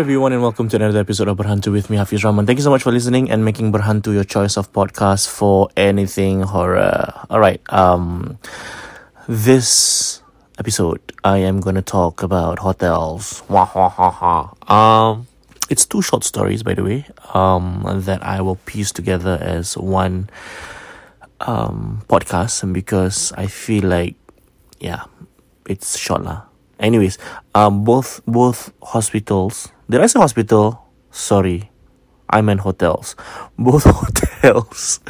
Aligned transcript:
everyone, 0.00 0.32
and 0.32 0.40
welcome 0.40 0.66
to 0.66 0.76
another 0.76 0.98
episode 0.98 1.28
of 1.28 1.36
Berhantu 1.36 1.70
with 1.70 1.90
me, 1.90 1.98
Hafidz 1.98 2.24
Rahman. 2.24 2.46
Thank 2.46 2.58
you 2.58 2.62
so 2.62 2.70
much 2.70 2.82
for 2.82 2.90
listening 2.90 3.30
and 3.30 3.44
making 3.44 3.70
Berhantu 3.70 4.14
your 4.14 4.24
choice 4.24 4.56
of 4.56 4.72
podcast 4.72 5.28
for 5.28 5.68
anything 5.76 6.40
horror. 6.40 7.12
All 7.28 7.38
right, 7.38 7.60
um, 7.70 8.38
this 9.28 10.22
episode 10.58 11.02
I 11.22 11.44
am 11.44 11.60
going 11.60 11.74
to 11.74 11.82
talk 11.82 12.22
about 12.22 12.60
hotels. 12.60 13.42
Um, 14.68 15.26
it's 15.68 15.84
two 15.84 16.00
short 16.00 16.24
stories, 16.24 16.62
by 16.62 16.72
the 16.72 16.82
way, 16.82 17.06
um, 17.34 17.84
that 17.84 18.24
I 18.24 18.40
will 18.40 18.56
piece 18.64 18.92
together 18.92 19.36
as 19.38 19.76
one 19.76 20.30
um 21.40 22.04
podcast, 22.08 22.72
because 22.72 23.32
I 23.36 23.48
feel 23.48 23.84
like, 23.84 24.16
yeah, 24.78 25.04
it's 25.68 25.98
short 25.98 26.24
lah. 26.24 26.44
Anyways, 26.78 27.18
um, 27.54 27.84
both 27.84 28.24
both 28.24 28.72
hospitals. 28.82 29.68
Did 29.90 29.98
I 29.98 30.06
say 30.06 30.22
hospital? 30.22 30.86
Sorry, 31.10 31.66
I 32.30 32.46
meant 32.46 32.62
hotels. 32.62 33.18
Both 33.58 33.90
hotels, 33.90 35.02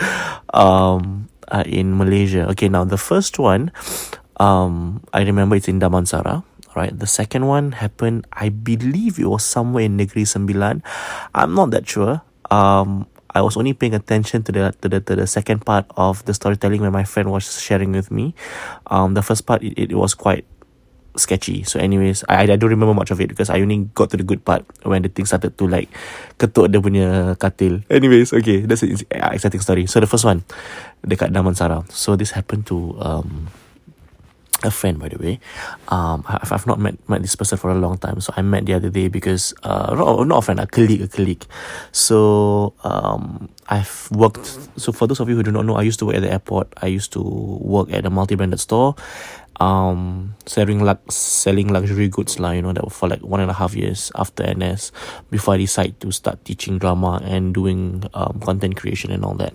um, 0.57 1.29
are 1.53 1.69
in 1.69 2.01
Malaysia. 2.01 2.49
Okay, 2.57 2.73
now 2.73 2.89
the 2.89 2.97
first 2.97 3.37
one, 3.37 3.77
um, 4.41 5.05
I 5.13 5.21
remember 5.21 5.61
it's 5.61 5.69
in 5.69 5.85
Damansara. 5.85 6.49
Right, 6.73 6.97
the 6.97 7.05
second 7.05 7.45
one 7.45 7.77
happened. 7.77 8.25
I 8.33 8.49
believe 8.49 9.21
it 9.21 9.29
was 9.29 9.45
somewhere 9.45 9.85
in 9.85 10.01
Negeri 10.01 10.25
Sembilan. 10.25 10.81
I'm 11.37 11.53
not 11.53 11.77
that 11.77 11.85
sure. 11.85 12.23
Um, 12.49 13.05
I 13.37 13.43
was 13.43 13.61
only 13.61 13.77
paying 13.77 13.93
attention 13.93 14.49
to 14.49 14.51
the 14.53 14.73
to 14.81 14.89
the 14.89 15.05
to 15.05 15.13
the 15.13 15.29
second 15.29 15.69
part 15.69 15.85
of 16.01 16.25
the 16.25 16.33
storytelling 16.33 16.81
when 16.81 16.97
my 16.97 17.05
friend 17.05 17.29
was 17.29 17.61
sharing 17.61 17.93
with 17.93 18.09
me. 18.09 18.33
Um, 18.89 19.13
the 19.13 19.21
first 19.21 19.45
part 19.45 19.61
it, 19.61 19.77
it 19.77 19.99
was 19.99 20.17
quite 20.17 20.49
sketchy. 21.17 21.63
So 21.65 21.79
anyways, 21.79 22.25
I 22.29 22.47
I 22.47 22.57
don't 22.57 22.71
remember 22.71 22.95
much 22.95 23.11
of 23.11 23.21
it 23.21 23.31
because 23.31 23.51
I 23.51 23.61
only 23.61 23.91
got 23.95 24.11
to 24.15 24.19
the 24.19 24.27
good 24.27 24.45
part 24.45 24.67
when 24.83 25.03
the 25.03 25.11
thing 25.11 25.27
started 25.27 25.59
to 25.59 25.65
like 25.67 25.91
ketuk 26.39 26.71
dia 26.71 26.81
punya 26.81 27.09
katil. 27.37 27.83
Anyways, 27.91 28.35
okay, 28.35 28.63
that's 28.67 28.83
an 28.87 28.97
exciting 29.35 29.63
story. 29.63 29.85
So 29.91 30.01
the 30.01 30.11
first 30.11 30.25
one, 30.25 30.47
dekat 31.03 31.35
Damansara. 31.35 31.83
So 31.91 32.15
this 32.15 32.33
happened 32.33 32.67
to 32.71 32.95
um 33.01 33.51
a 34.63 34.71
friend 34.71 34.99
by 34.99 35.09
the 35.09 35.19
way. 35.19 35.41
Um, 35.89 36.25
I've, 36.27 36.53
I've 36.53 36.67
not 36.67 36.79
met 36.79 36.97
met 37.09 37.23
this 37.23 37.37
person 37.37 37.59
for 37.59 37.71
a 37.71 37.75
long 37.75 37.99
time, 37.99 38.21
so 38.21 38.33
I 38.37 38.43
met 38.43 38.67
the 38.67 38.75
other 38.75 38.91
day 38.91 39.09
because 39.09 39.55
uh 39.63 39.95
not, 39.95 40.39
a 40.39 40.43
friend, 40.43 40.61
a 40.61 40.67
colleague, 40.67 41.03
a 41.03 41.09
colleague. 41.09 41.45
So 41.93 42.75
um 42.85 43.49
I've 43.69 44.09
worked. 44.11 44.59
So 44.77 44.93
for 44.93 45.07
those 45.07 45.21
of 45.21 45.29
you 45.29 45.37
who 45.37 45.43
do 45.43 45.53
not 45.53 45.67
know, 45.67 45.77
I 45.77 45.83
used 45.83 45.99
to 46.01 46.07
work 46.07 46.17
at 46.17 46.23
the 46.23 46.33
airport. 46.33 46.73
I 46.83 46.87
used 46.87 47.13
to 47.13 47.23
work 47.23 47.93
at 47.93 48.05
a 48.07 48.11
multi-branded 48.11 48.61
store 48.61 48.95
um 49.61 50.35
selling 50.47 50.83
lux 50.83 51.15
selling 51.15 51.69
luxury 51.69 52.09
goods 52.09 52.41
lah 52.41 52.51
you 52.57 52.63
know 52.63 52.73
that 52.73 52.89
for 52.91 53.09
like 53.09 53.21
one 53.21 53.41
and 53.41 53.51
a 53.51 53.55
half 53.55 53.77
years 53.77 54.11
after 54.17 54.43
NS 54.43 54.91
before 55.29 55.55
I 55.55 55.59
decide 55.59 56.01
to 56.01 56.11
start 56.11 56.43
teaching 56.49 56.79
drama 56.79 57.21
and 57.23 57.53
doing 57.53 58.05
um 58.15 58.41
content 58.41 58.77
creation 58.77 59.13
and 59.13 59.23
all 59.23 59.35
that 59.35 59.53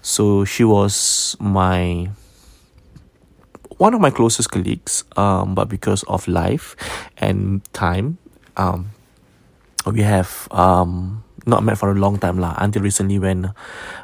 so 0.00 0.44
she 0.44 0.62
was 0.62 1.36
my 1.40 2.08
one 3.78 3.94
of 3.94 4.00
my 4.00 4.10
closest 4.10 4.50
colleagues 4.50 5.04
um 5.16 5.54
but 5.54 5.68
because 5.68 6.02
of 6.04 6.26
life 6.28 6.76
and 7.18 7.62
time 7.72 8.18
um 8.56 8.90
we 9.86 10.02
have 10.02 10.48
um 10.50 11.22
not 11.46 11.64
met 11.64 11.78
for 11.78 11.90
a 11.90 11.94
long 11.94 12.18
time 12.18 12.38
lah 12.38 12.54
until 12.58 12.82
recently 12.82 13.18
when 13.18 13.50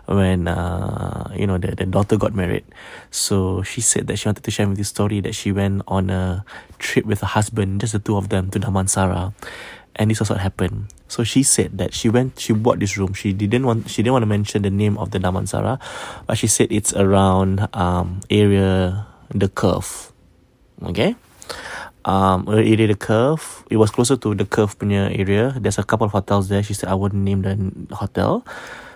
when 0.06 0.48
uh 0.48 1.30
you 1.34 1.46
know 1.46 1.58
the, 1.58 1.74
the 1.74 1.86
daughter 1.86 2.16
got 2.16 2.34
married. 2.34 2.64
So 3.10 3.62
she 3.62 3.80
said 3.80 4.06
that 4.08 4.18
she 4.18 4.28
wanted 4.28 4.44
to 4.44 4.50
share 4.50 4.66
with 4.66 4.78
this 4.78 4.88
story 4.88 5.20
that 5.20 5.34
she 5.34 5.52
went 5.52 5.82
on 5.86 6.10
a 6.10 6.44
trip 6.78 7.06
with 7.06 7.20
her 7.20 7.30
husband 7.30 7.80
just 7.80 7.92
the 7.92 7.98
two 7.98 8.16
of 8.16 8.28
them 8.28 8.50
to 8.50 8.58
Damansara 8.58 9.32
and 9.96 10.10
this 10.10 10.20
was 10.20 10.30
what 10.30 10.40
happened. 10.40 10.90
So 11.06 11.22
she 11.22 11.42
said 11.42 11.78
that 11.78 11.94
she 11.94 12.08
went 12.08 12.38
she 12.38 12.52
bought 12.52 12.80
this 12.80 12.98
room. 12.98 13.14
She 13.14 13.32
didn't 13.32 13.66
want 13.66 13.88
she 13.88 14.02
didn't 14.02 14.14
want 14.18 14.22
to 14.22 14.30
mention 14.30 14.62
the 14.62 14.70
name 14.74 14.98
of 14.98 15.12
the 15.12 15.18
Damansara 15.18 15.78
but 16.26 16.38
she 16.38 16.46
said 16.46 16.72
it's 16.72 16.92
around 16.94 17.68
um 17.74 18.20
area 18.30 19.06
the 19.34 19.48
curve. 19.48 20.12
Okay? 20.82 21.16
Um 22.04 22.48
area 22.48 22.86
the 22.86 22.96
curve 22.96 23.64
it 23.68 23.76
was 23.76 23.90
closer 23.90 24.16
to 24.16 24.34
the 24.34 24.46
curve 24.46 24.78
punya 24.78 25.12
area. 25.12 25.52
There's 25.58 25.78
a 25.78 25.84
couple 25.84 26.06
of 26.06 26.12
hotels 26.12 26.48
there. 26.48 26.62
She 26.62 26.72
said 26.72 26.88
I 26.88 26.94
wouldn't 26.94 27.20
name 27.20 27.42
the 27.42 27.54
hotel. 27.94 28.46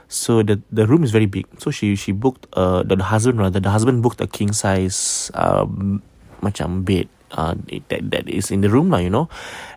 So 0.09 0.45
the 0.45 0.61
the 0.71 0.87
room 0.87 1.05
is 1.05 1.11
very 1.11 1.27
big. 1.27 1.49
So 1.59 1.71
she 1.73 1.97
she 1.97 2.13
booked 2.13 2.47
uh 2.53 2.85
the, 2.85 2.97
the 2.97 3.09
husband 3.09 3.41
rather 3.41 3.61
the 3.61 3.73
husband 3.73 4.03
booked 4.03 4.21
a 4.21 4.29
king 4.29 4.53
size 4.53 5.31
um 5.35 6.01
macam 6.41 6.85
bed 6.85 7.09
uh 7.33 7.57
that 7.89 8.13
that 8.13 8.25
is 8.29 8.53
in 8.53 8.61
the 8.61 8.71
room 8.71 8.93
lah 8.93 9.01
you 9.01 9.11
know. 9.11 9.29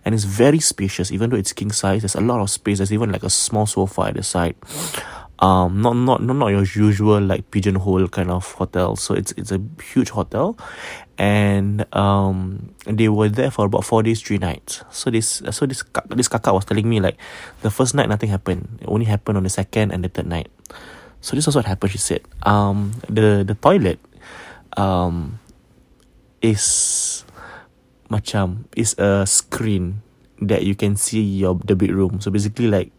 And 0.05 0.13
it's 0.13 0.27
very 0.27 0.59
spacious. 0.59 1.11
Even 1.11 1.31
though 1.31 1.39
it's 1.39 1.51
king 1.51 1.71
size 1.71 2.03
there's 2.05 2.15
a 2.15 2.23
lot 2.23 2.39
of 2.39 2.51
space. 2.53 2.77
There's 2.77 2.93
even 2.93 3.11
like 3.11 3.23
a 3.23 3.33
small 3.33 3.65
sofa 3.65 4.13
at 4.13 4.15
the 4.15 4.23
side 4.23 4.55
um 5.39 5.81
not 5.81 5.95
not 5.95 6.23
not 6.23 6.35
not 6.35 6.47
your 6.47 6.63
usual 6.63 7.19
like 7.19 7.51
pigeonhole 7.51 8.07
kind 8.07 8.31
of 8.31 8.45
hotel. 8.55 8.95
So 8.95 9.13
it's 9.13 9.33
it's 9.35 9.51
a 9.51 9.59
huge 9.81 10.09
hotel. 10.09 10.57
And 11.17 11.83
um 11.95 12.71
they 12.85 13.07
were 13.07 13.29
there 13.29 13.51
for 13.51 13.65
about 13.65 13.83
four 13.83 14.03
days 14.03 14.21
three 14.21 14.37
nights. 14.37 14.83
So 14.91 15.09
this 15.11 15.41
so 15.51 15.65
this 15.65 15.83
this 16.11 16.27
kakak 16.27 16.53
was 16.53 16.65
telling 16.65 16.87
me 16.87 16.99
like 16.99 17.17
the 17.61 17.71
first 17.71 17.95
night 17.95 18.07
nothing 18.07 18.29
happened. 18.29 18.79
It 18.81 18.87
only 18.87 19.05
happened 19.05 19.37
on 19.37 19.43
the 19.43 19.51
second 19.51 19.91
and 19.91 20.03
the 20.03 20.09
third 20.09 20.27
night. 20.27 20.47
So 21.19 21.35
this 21.35 21.45
was 21.45 21.55
what 21.55 21.65
happened 21.65 21.91
she 21.91 21.99
said. 21.99 22.23
Um 22.43 22.95
the 23.07 23.43
the 23.43 23.55
toilet 23.55 23.99
um 24.77 25.39
is 26.41 27.23
macam 28.11 28.69
is 28.75 28.95
a 28.99 29.25
screen 29.25 30.03
that 30.39 30.63
you 30.63 30.75
can 30.75 30.95
see 30.95 31.23
your 31.23 31.59
the 31.63 31.75
bedroom. 31.75 32.19
So 32.19 32.31
basically 32.31 32.67
like 32.67 32.91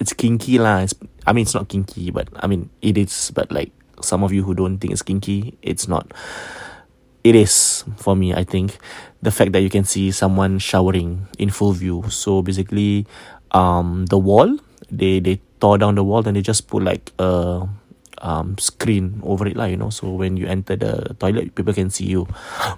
it's 0.00 0.12
kinky 0.12 0.58
lah. 0.58 0.80
It's, 0.80 0.94
I 1.26 1.32
mean, 1.32 1.42
it's 1.42 1.54
not 1.54 1.68
kinky, 1.68 2.10
but 2.10 2.28
I 2.36 2.46
mean, 2.46 2.70
it 2.82 2.98
is. 2.98 3.30
But 3.30 3.52
like 3.52 3.70
some 4.00 4.24
of 4.24 4.32
you 4.32 4.42
who 4.42 4.54
don't 4.54 4.78
think 4.78 4.92
it's 4.92 5.02
kinky, 5.02 5.56
it's 5.62 5.86
not. 5.86 6.10
It 7.22 7.36
is 7.36 7.84
for 7.96 8.16
me. 8.16 8.32
I 8.32 8.44
think 8.44 8.78
the 9.20 9.30
fact 9.30 9.52
that 9.52 9.60
you 9.60 9.68
can 9.68 9.84
see 9.84 10.10
someone 10.10 10.58
showering 10.58 11.28
in 11.38 11.50
full 11.50 11.72
view. 11.72 12.08
So 12.08 12.40
basically, 12.40 13.06
um, 13.52 14.06
the 14.06 14.18
wall 14.18 14.58
they 14.90 15.20
they 15.20 15.40
tore 15.60 15.78
down 15.78 15.94
the 15.94 16.04
wall 16.04 16.26
and 16.26 16.36
they 16.36 16.42
just 16.42 16.66
put 16.66 16.82
like 16.82 17.12
a 17.18 17.68
um, 18.20 18.56
screen 18.58 19.20
over 19.24 19.46
it 19.46 19.56
lah, 19.56 19.64
you 19.64 19.76
know. 19.76 19.90
So 19.90 20.08
when 20.10 20.36
you 20.36 20.46
enter 20.46 20.76
the 20.76 21.16
toilet, 21.18 21.54
people 21.54 21.72
can 21.72 21.90
see 21.90 22.06
you. 22.06 22.28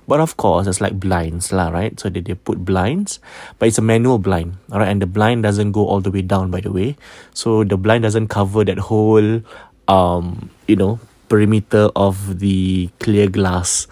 But 0.06 0.20
of 0.20 0.36
course, 0.36 0.66
it's 0.66 0.80
like 0.80 0.98
blinds 0.98 1.52
lah, 1.52 1.68
right? 1.68 1.98
So 1.98 2.08
they, 2.08 2.20
they 2.20 2.34
put 2.34 2.64
blinds, 2.64 3.20
but 3.58 3.68
it's 3.68 3.78
a 3.78 3.82
manual 3.82 4.18
blind, 4.18 4.56
alright. 4.70 4.88
And 4.88 5.02
the 5.02 5.06
blind 5.06 5.42
doesn't 5.42 5.72
go 5.72 5.86
all 5.86 6.00
the 6.00 6.10
way 6.10 6.22
down, 6.22 6.50
by 6.50 6.60
the 6.60 6.72
way. 6.72 6.96
So 7.34 7.64
the 7.64 7.76
blind 7.76 8.02
doesn't 8.02 8.28
cover 8.28 8.64
that 8.64 8.78
whole, 8.78 9.42
um, 9.88 10.50
you 10.66 10.76
know, 10.76 11.00
perimeter 11.28 11.88
of 11.96 12.38
the 12.38 12.90
clear 13.00 13.28
glass. 13.28 13.86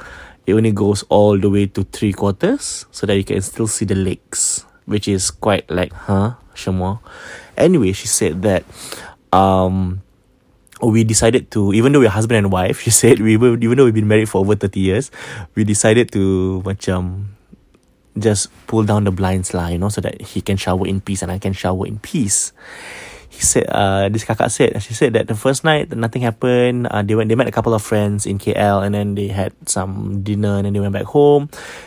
It 0.47 0.55
only 0.55 0.73
goes 0.73 1.05
all 1.09 1.39
the 1.39 1.51
way 1.51 1.67
to 1.67 1.85
three 1.85 2.13
quarters, 2.13 2.87
so 2.91 3.07
that 3.07 3.17
you 3.17 3.25
can 3.25 3.41
still 3.43 3.67
see 3.67 3.85
the 3.85 3.95
legs, 3.95 4.65
which 4.87 5.07
is 5.07 5.31
quite 5.31 5.71
like, 5.71 5.93
huh, 5.93 6.35
Shamo. 6.55 7.01
Anyway, 7.57 7.93
she 7.93 8.09
said 8.09 8.43
that, 8.43 8.65
um 9.33 10.03
we 10.83 11.05
decided 11.05 11.51
to 11.53 11.73
even 11.73 11.93
though 11.93 12.01
we're 12.01 12.09
husband 12.09 12.39
and 12.39 12.53
wife 12.53 12.81
she 12.81 12.91
said 12.91 13.21
we 13.21 13.37
were 13.37 13.57
even 13.61 13.77
though 13.77 13.85
we've 13.85 13.95
been 13.95 14.09
married 14.09 14.29
for 14.29 14.41
over 14.41 14.55
30 14.57 14.81
years 14.81 15.11
we 15.55 15.65
decided 15.65 16.11
to 16.13 16.63
macam 16.65 17.29
just 18.19 18.51
pull 18.67 18.83
down 18.83 19.05
the 19.05 19.15
blinds 19.15 19.55
lah 19.55 19.69
you 19.69 19.79
know 19.79 19.89
so 19.89 20.01
that 20.01 20.19
he 20.21 20.41
can 20.41 20.57
shower 20.57 20.87
in 20.87 21.01
peace 21.01 21.23
and 21.23 21.31
I 21.31 21.39
can 21.39 21.53
shower 21.53 21.87
in 21.87 21.99
peace. 21.99 22.53
He 23.31 23.47
said 23.47 23.71
uh 23.71 24.11
this 24.11 24.27
kakak 24.27 24.51
said 24.51 24.75
she 24.83 24.91
said 24.91 25.15
that 25.15 25.31
the 25.31 25.39
first 25.39 25.63
night 25.63 25.95
nothing 25.95 26.27
happened 26.27 26.91
uh, 26.91 27.07
they 27.07 27.15
went 27.15 27.31
they 27.31 27.39
met 27.39 27.47
a 27.47 27.55
couple 27.55 27.73
of 27.73 27.81
friends 27.81 28.27
in 28.27 28.43
KL 28.43 28.83
and 28.83 28.91
then 28.91 29.15
they 29.15 29.31
had 29.31 29.55
some 29.71 30.27
dinner 30.27 30.59
and 30.59 30.67
then 30.67 30.75
they 30.75 30.83
went 30.83 30.93
back 30.93 31.07
home 31.07 31.47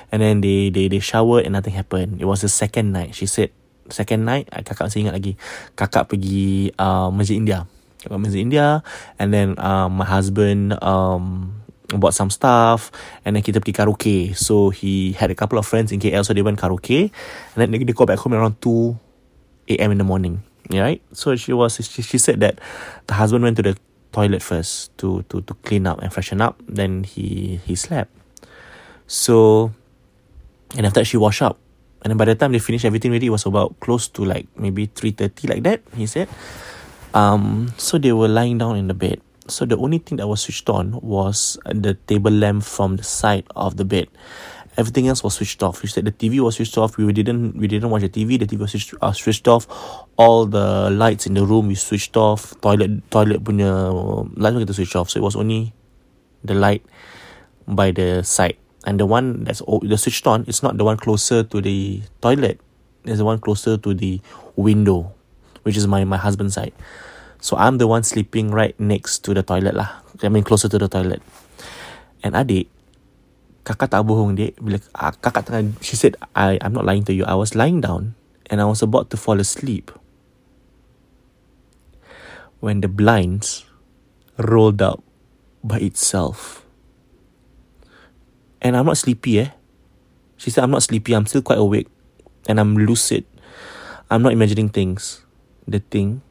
and 0.10 0.24
then 0.24 0.40
they 0.40 0.72
they 0.72 0.88
they 0.88 1.04
showered 1.04 1.44
and 1.44 1.54
nothing 1.54 1.76
happened. 1.76 2.24
It 2.24 2.26
was 2.26 2.42
the 2.42 2.50
second 2.50 2.96
night. 2.96 3.14
She 3.14 3.28
said 3.28 3.52
second 3.92 4.24
night 4.24 4.48
kakak 4.48 4.88
masih 4.88 5.04
ingat 5.04 5.16
lagi 5.20 5.34
kakak 5.76 6.08
pergi 6.08 6.72
uh, 6.80 7.12
Masjid 7.12 7.36
India 7.36 7.68
kat 8.04 8.20
Masjid 8.20 8.44
India 8.44 8.84
and 9.18 9.34
then 9.34 9.56
um, 9.60 9.98
my 9.98 10.06
husband 10.06 10.76
um, 10.84 11.64
bought 11.96 12.14
some 12.14 12.30
stuff 12.30 12.92
and 13.24 13.36
then 13.36 13.44
kita 13.44 13.64
pergi 13.64 13.74
karaoke. 13.74 14.20
So 14.36 14.70
he 14.70 15.14
had 15.14 15.32
a 15.32 15.38
couple 15.38 15.58
of 15.58 15.66
friends 15.66 15.92
in 15.92 16.00
KL 16.04 16.26
so 16.26 16.34
they 16.36 16.44
went 16.44 16.60
karaoke. 16.60 17.14
And 17.56 17.58
then 17.58 17.72
they, 17.72 17.94
got 17.94 18.08
back 18.08 18.20
home 18.20 18.34
around 18.34 18.62
2 18.62 19.78
a.m. 19.78 19.92
in 19.92 19.98
the 19.98 20.08
morning 20.08 20.44
right? 20.72 21.02
So 21.12 21.36
she 21.36 21.52
was 21.52 21.76
she, 21.76 22.02
she 22.02 22.18
said 22.18 22.40
that 22.40 22.60
the 23.08 23.14
husband 23.14 23.44
went 23.44 23.58
to 23.58 23.64
the 23.64 23.76
toilet 24.14 24.42
first 24.42 24.96
to 25.00 25.24
to 25.28 25.42
to 25.42 25.54
clean 25.66 25.88
up 25.88 26.00
and 26.00 26.14
freshen 26.14 26.40
up. 26.40 26.62
Then 26.68 27.04
he 27.04 27.60
he 27.66 27.76
slept. 27.76 28.12
So 29.08 29.72
and 30.78 30.86
after 30.86 31.02
that 31.02 31.06
she 31.06 31.18
washed 31.18 31.42
up. 31.42 31.60
And 32.04 32.12
then 32.12 32.18
by 32.18 32.26
the 32.26 32.36
time 32.36 32.52
they 32.52 32.60
finished 32.60 32.84
everything 32.84 33.12
ready 33.12 33.28
it 33.28 33.36
was 33.36 33.46
about 33.46 33.80
close 33.80 34.08
to 34.20 34.26
like 34.28 34.48
maybe 34.60 34.88
3.30 34.88 35.48
like 35.48 35.64
that 35.64 35.80
he 35.96 36.04
said 36.04 36.28
um, 37.14 37.74
so 37.78 37.98
they 37.98 38.12
were 38.12 38.28
lying 38.28 38.58
down 38.58 38.76
in 38.76 38.88
the 38.88 38.94
bed. 38.94 39.22
So 39.48 39.66
the 39.66 39.78
only 39.78 39.98
thing 40.00 40.18
that 40.18 40.28
was 40.28 40.42
switched 40.42 40.70
on 40.70 41.00
was 41.02 41.58
the 41.66 41.96
table 42.08 42.32
lamp 42.32 42.64
from 42.64 42.96
the 42.96 43.04
side 43.04 43.46
of 43.56 43.78
the 43.78 43.86
bed. 43.86 44.08
Everything 44.78 45.08
else 45.08 45.24
was 45.24 45.36
switched 45.36 45.62
off. 45.62 45.82
She 45.82 45.88
said 45.88 46.06
the 46.06 46.12
TV 46.12 46.40
was 46.40 46.56
switched 46.56 46.78
off. 46.78 46.98
We 46.98 47.12
didn't 47.14 47.58
we 47.58 47.68
didn't 47.68 47.90
watch 47.92 48.02
the 48.02 48.10
TV. 48.10 48.40
The 48.40 48.48
TV 48.48 48.58
was 48.58 48.72
switched, 48.72 48.96
uh, 49.02 49.12
switched 49.12 49.48
off. 49.48 49.68
All 50.18 50.46
the 50.46 50.90
lights 50.90 51.28
in 51.28 51.36
the 51.36 51.46
room 51.46 51.68
we 51.68 51.76
switched 51.76 52.18
off. 52.18 52.60
Toilet 52.62 53.06
toilet 53.12 53.44
punya 53.44 53.70
lights 54.34 54.58
kita 54.58 54.74
switched 54.74 54.96
off. 54.96 55.12
So 55.12 55.20
it 55.20 55.24
was 55.24 55.36
only 55.36 55.74
the 56.44 56.56
light 56.56 56.82
by 57.68 57.92
the 57.92 58.24
side. 58.24 58.58
And 58.86 59.00
the 59.00 59.06
one 59.06 59.44
that's 59.44 59.62
the 59.62 59.98
switched 59.98 60.26
on, 60.28 60.46
it's 60.48 60.64
not 60.64 60.78
the 60.78 60.84
one 60.84 60.98
closer 60.98 61.44
to 61.44 61.62
the 61.62 62.02
toilet. 62.22 62.60
It's 63.06 63.20
the 63.20 63.26
one 63.26 63.40
closer 63.40 63.78
to 63.78 63.94
the 63.94 64.22
window, 64.56 65.14
which 65.64 65.76
is 65.80 65.88
my 65.88 66.04
my 66.04 66.20
husband's 66.20 66.56
side. 66.56 66.76
So 67.44 67.58
I'm 67.60 67.76
the 67.76 67.88
one 67.88 68.04
sleeping 68.04 68.52
right 68.52 68.78
next 68.80 69.28
to 69.28 69.36
the 69.36 69.44
toilet 69.44 69.76
lah. 69.76 70.00
I 70.24 70.30
mean 70.32 70.48
closer 70.48 70.72
to 70.72 70.80
the 70.80 70.88
toilet. 70.88 71.20
And 72.24 72.36
adik 72.40 72.72
kakak 73.64 73.92
tak 73.92 74.04
bohong 74.04 74.36
dek 74.36 74.60
bila 74.60 74.80
uh, 74.96 75.12
kakak 75.16 75.48
tengah 75.48 75.72
she 75.80 75.96
said 75.96 76.20
I 76.36 76.60
I'm 76.64 76.76
not 76.76 76.88
lying 76.88 77.04
to 77.08 77.16
you. 77.16 77.28
I 77.28 77.36
was 77.36 77.56
lying 77.56 77.84
down 77.84 78.16
and 78.48 78.60
I 78.60 78.68
was 78.68 78.84
about 78.84 79.12
to 79.12 79.18
fall 79.20 79.40
asleep 79.40 79.92
when 82.64 82.80
the 82.80 82.92
blinds 82.92 83.68
rolled 84.40 84.80
up 84.84 85.04
by 85.64 85.80
itself. 85.80 86.64
And 88.64 88.80
I'm 88.80 88.88
not 88.88 88.96
sleepy 88.96 89.44
eh? 89.44 89.52
She 90.40 90.48
said 90.48 90.64
I'm 90.64 90.72
not 90.72 90.84
sleepy. 90.84 91.12
I'm 91.12 91.28
still 91.28 91.44
quite 91.44 91.60
awake 91.60 91.92
and 92.48 92.60
I'm 92.60 92.80
lucid. 92.80 93.28
I'm 94.08 94.24
not 94.24 94.32
imagining 94.32 94.72
things 94.72 95.23
the 95.68 95.80
thing 95.80 96.22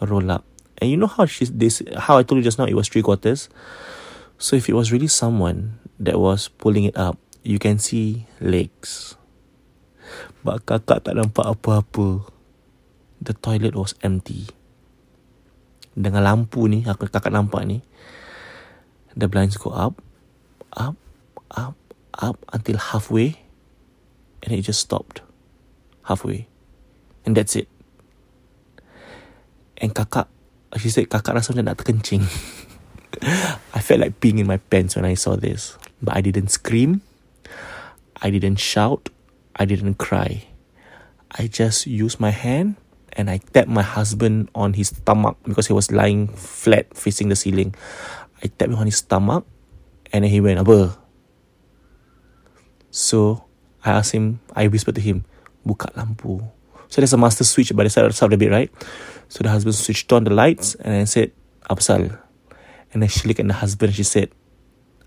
roll 0.00 0.30
up 0.30 0.44
and 0.78 0.90
you 0.90 0.96
know 0.96 1.10
how 1.10 1.26
she 1.26 1.44
this 1.46 1.82
how 1.96 2.18
I 2.18 2.22
told 2.22 2.38
you 2.38 2.46
just 2.46 2.58
now 2.58 2.66
it 2.66 2.74
was 2.74 2.88
three 2.88 3.02
quarters 3.02 3.48
so 4.38 4.54
if 4.54 4.70
it 4.70 4.74
was 4.78 4.94
really 4.94 5.10
someone 5.10 5.82
that 5.98 6.14
was 6.14 6.46
pulling 6.46 6.86
it 6.86 6.96
up, 6.96 7.18
you 7.42 7.58
can 7.58 7.82
see 7.82 8.30
legs. 8.38 9.18
But 10.46 10.62
kakak 10.62 11.10
tak 11.10 11.18
nampak 11.18 11.42
apa-apa. 11.42 12.30
The 13.18 13.34
toilet 13.34 13.74
was 13.74 13.98
empty. 14.06 14.46
Dengan 15.98 16.22
lampu 16.22 16.70
ni, 16.70 16.86
aku 16.86 17.10
kakak 17.10 17.34
nampak 17.34 17.66
ni, 17.66 17.82
the 19.18 19.26
blinds 19.26 19.58
go 19.58 19.74
up, 19.74 19.98
up, 20.70 20.94
up, 21.50 21.74
up 22.14 22.38
until 22.54 22.78
halfway, 22.78 23.42
and 24.46 24.54
it 24.54 24.62
just 24.62 24.86
stopped. 24.86 25.26
Halfway. 26.06 26.46
And 27.26 27.34
that's 27.34 27.58
it. 27.58 27.66
And 29.78 29.94
kakak, 29.94 30.26
she 30.76 30.90
said 30.90 31.06
kakak 31.06 31.38
rasa 31.38 31.54
macam 31.54 31.70
nak 31.70 31.78
terkencing. 31.78 32.26
I 33.76 33.80
felt 33.80 34.02
like 34.02 34.18
peeing 34.18 34.42
in 34.42 34.46
my 34.46 34.58
pants 34.58 34.98
when 34.98 35.06
I 35.06 35.14
saw 35.14 35.38
this. 35.38 35.78
But 36.02 36.18
I 36.18 36.20
didn't 36.20 36.50
scream. 36.50 37.02
I 38.18 38.30
didn't 38.30 38.58
shout. 38.58 39.08
I 39.56 39.64
didn't 39.64 39.98
cry. 39.98 40.46
I 41.34 41.46
just 41.46 41.86
used 41.86 42.18
my 42.18 42.30
hand 42.30 42.76
and 43.14 43.30
I 43.30 43.38
tapped 43.38 43.68
my 43.68 43.82
husband 43.82 44.50
on 44.54 44.74
his 44.74 44.94
stomach 44.94 45.36
because 45.42 45.66
he 45.66 45.74
was 45.74 45.90
lying 45.90 46.28
flat 46.28 46.94
facing 46.94 47.28
the 47.28 47.36
ceiling. 47.36 47.74
I 48.42 48.46
tapped 48.46 48.70
him 48.70 48.78
on 48.78 48.86
his 48.86 48.98
stomach 49.02 49.46
and 50.12 50.24
then 50.24 50.30
he 50.30 50.40
went, 50.40 50.58
Apa? 50.62 50.96
So 52.90 53.44
I 53.84 53.98
asked 53.98 54.12
him, 54.12 54.40
I 54.54 54.66
whispered 54.66 54.94
to 54.96 55.02
him, 55.02 55.24
Buka 55.66 55.92
lampu. 55.94 56.42
So 56.88 57.00
there's 57.00 57.12
a 57.12 57.20
master 57.20 57.44
switch 57.44 57.74
by 57.76 57.84
the 57.84 57.90
side 57.90 58.04
of 58.04 58.16
the 58.16 58.36
bed, 58.36 58.50
right? 58.50 58.70
So 59.28 59.44
the 59.44 59.50
husband 59.50 59.74
switched 59.74 60.12
on 60.12 60.24
the 60.24 60.32
lights 60.32 60.74
and 60.76 60.94
I 60.94 61.04
said, 61.04 61.32
Apa 61.68 61.82
sal? 61.82 62.08
And 62.92 63.04
then 63.04 63.08
she 63.08 63.28
looked 63.28 63.40
at 63.40 63.46
the 63.46 63.60
husband 63.60 63.94
she 63.94 64.02
said, 64.02 64.32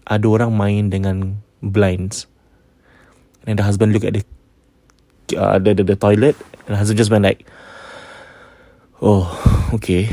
Ada 0.05 0.29
orang 0.29 0.53
main 0.53 0.93
dengan 0.93 1.41
blinds. 1.61 2.29
And 3.41 3.49
then 3.49 3.57
the 3.57 3.65
husband 3.65 3.93
looked 3.93 4.05
at 4.05 4.13
the 4.13 4.23
uh, 5.37 5.57
the, 5.57 5.73
the, 5.73 5.83
the 5.83 5.97
toilet 5.97 6.37
and 6.67 6.75
the 6.75 6.77
husband 6.77 6.97
just 6.97 7.09
went 7.09 7.25
like, 7.25 7.49
Oh, 9.01 9.25
okay. 9.73 10.05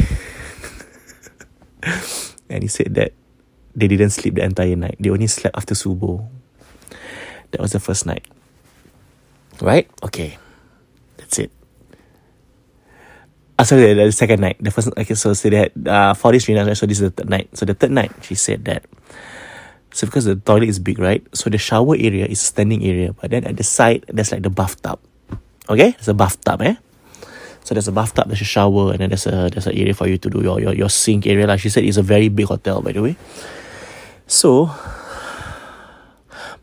and 2.48 2.64
he 2.64 2.68
said 2.68 2.96
that 2.96 3.12
they 3.76 3.88
didn't 3.88 4.16
sleep 4.16 4.40
the 4.40 4.44
entire 4.44 4.76
night. 4.76 4.96
They 4.98 5.10
only 5.10 5.28
slept 5.28 5.52
after 5.52 5.76
subuh. 5.76 6.24
That 7.52 7.60
was 7.60 7.72
the 7.72 7.80
first 7.80 8.06
night. 8.06 8.24
Right? 9.60 9.90
Okay. 10.02 10.38
Uh, 13.58 13.66
sorry, 13.66 13.90
the, 13.90 14.06
the 14.06 14.12
second 14.14 14.38
night. 14.38 14.54
The 14.62 14.70
first 14.70 14.86
okay, 14.94 15.18
so, 15.18 15.34
they 15.34 15.66
had 15.66 15.74
uh, 15.82 16.14
three 16.14 16.54
nights, 16.54 16.70
right? 16.70 16.78
So 16.78 16.86
this 16.86 17.02
is 17.02 17.10
the 17.10 17.14
third 17.18 17.28
night. 17.28 17.50
So 17.58 17.66
the 17.66 17.74
third 17.74 17.90
night, 17.90 18.14
she 18.22 18.38
said 18.38 18.64
that. 18.70 18.86
So 19.90 20.06
because 20.06 20.30
the 20.30 20.38
toilet 20.38 20.70
is 20.70 20.78
big, 20.78 21.02
right? 21.02 21.26
So 21.34 21.50
the 21.50 21.58
shower 21.58 21.98
area 21.98 22.30
is 22.30 22.38
standing 22.38 22.86
area, 22.86 23.18
but 23.18 23.34
then 23.34 23.42
at 23.42 23.58
the 23.58 23.66
side 23.66 24.06
there's 24.06 24.30
like 24.30 24.46
the 24.46 24.54
bathtub. 24.54 25.02
Okay, 25.66 25.90
there's 25.90 26.06
a 26.06 26.14
bathtub, 26.14 26.62
eh? 26.62 26.78
So 27.66 27.74
there's 27.74 27.90
a 27.90 27.92
bathtub, 27.92 28.30
there's 28.30 28.40
a 28.40 28.46
shower, 28.46 28.94
and 28.94 29.02
then 29.02 29.10
there's 29.10 29.26
a 29.26 29.50
there's 29.50 29.66
an 29.66 29.74
area 29.74 29.92
for 29.92 30.06
you 30.06 30.22
to 30.22 30.30
do 30.30 30.38
your 30.38 30.62
your, 30.62 30.86
your 30.86 30.92
sink 30.92 31.26
area. 31.26 31.50
Like 31.50 31.58
she 31.58 31.68
said, 31.68 31.82
it's 31.82 31.98
a 31.98 32.06
very 32.06 32.30
big 32.30 32.46
hotel, 32.46 32.78
by 32.78 32.94
the 32.94 33.02
way. 33.02 33.18
So 34.30 34.70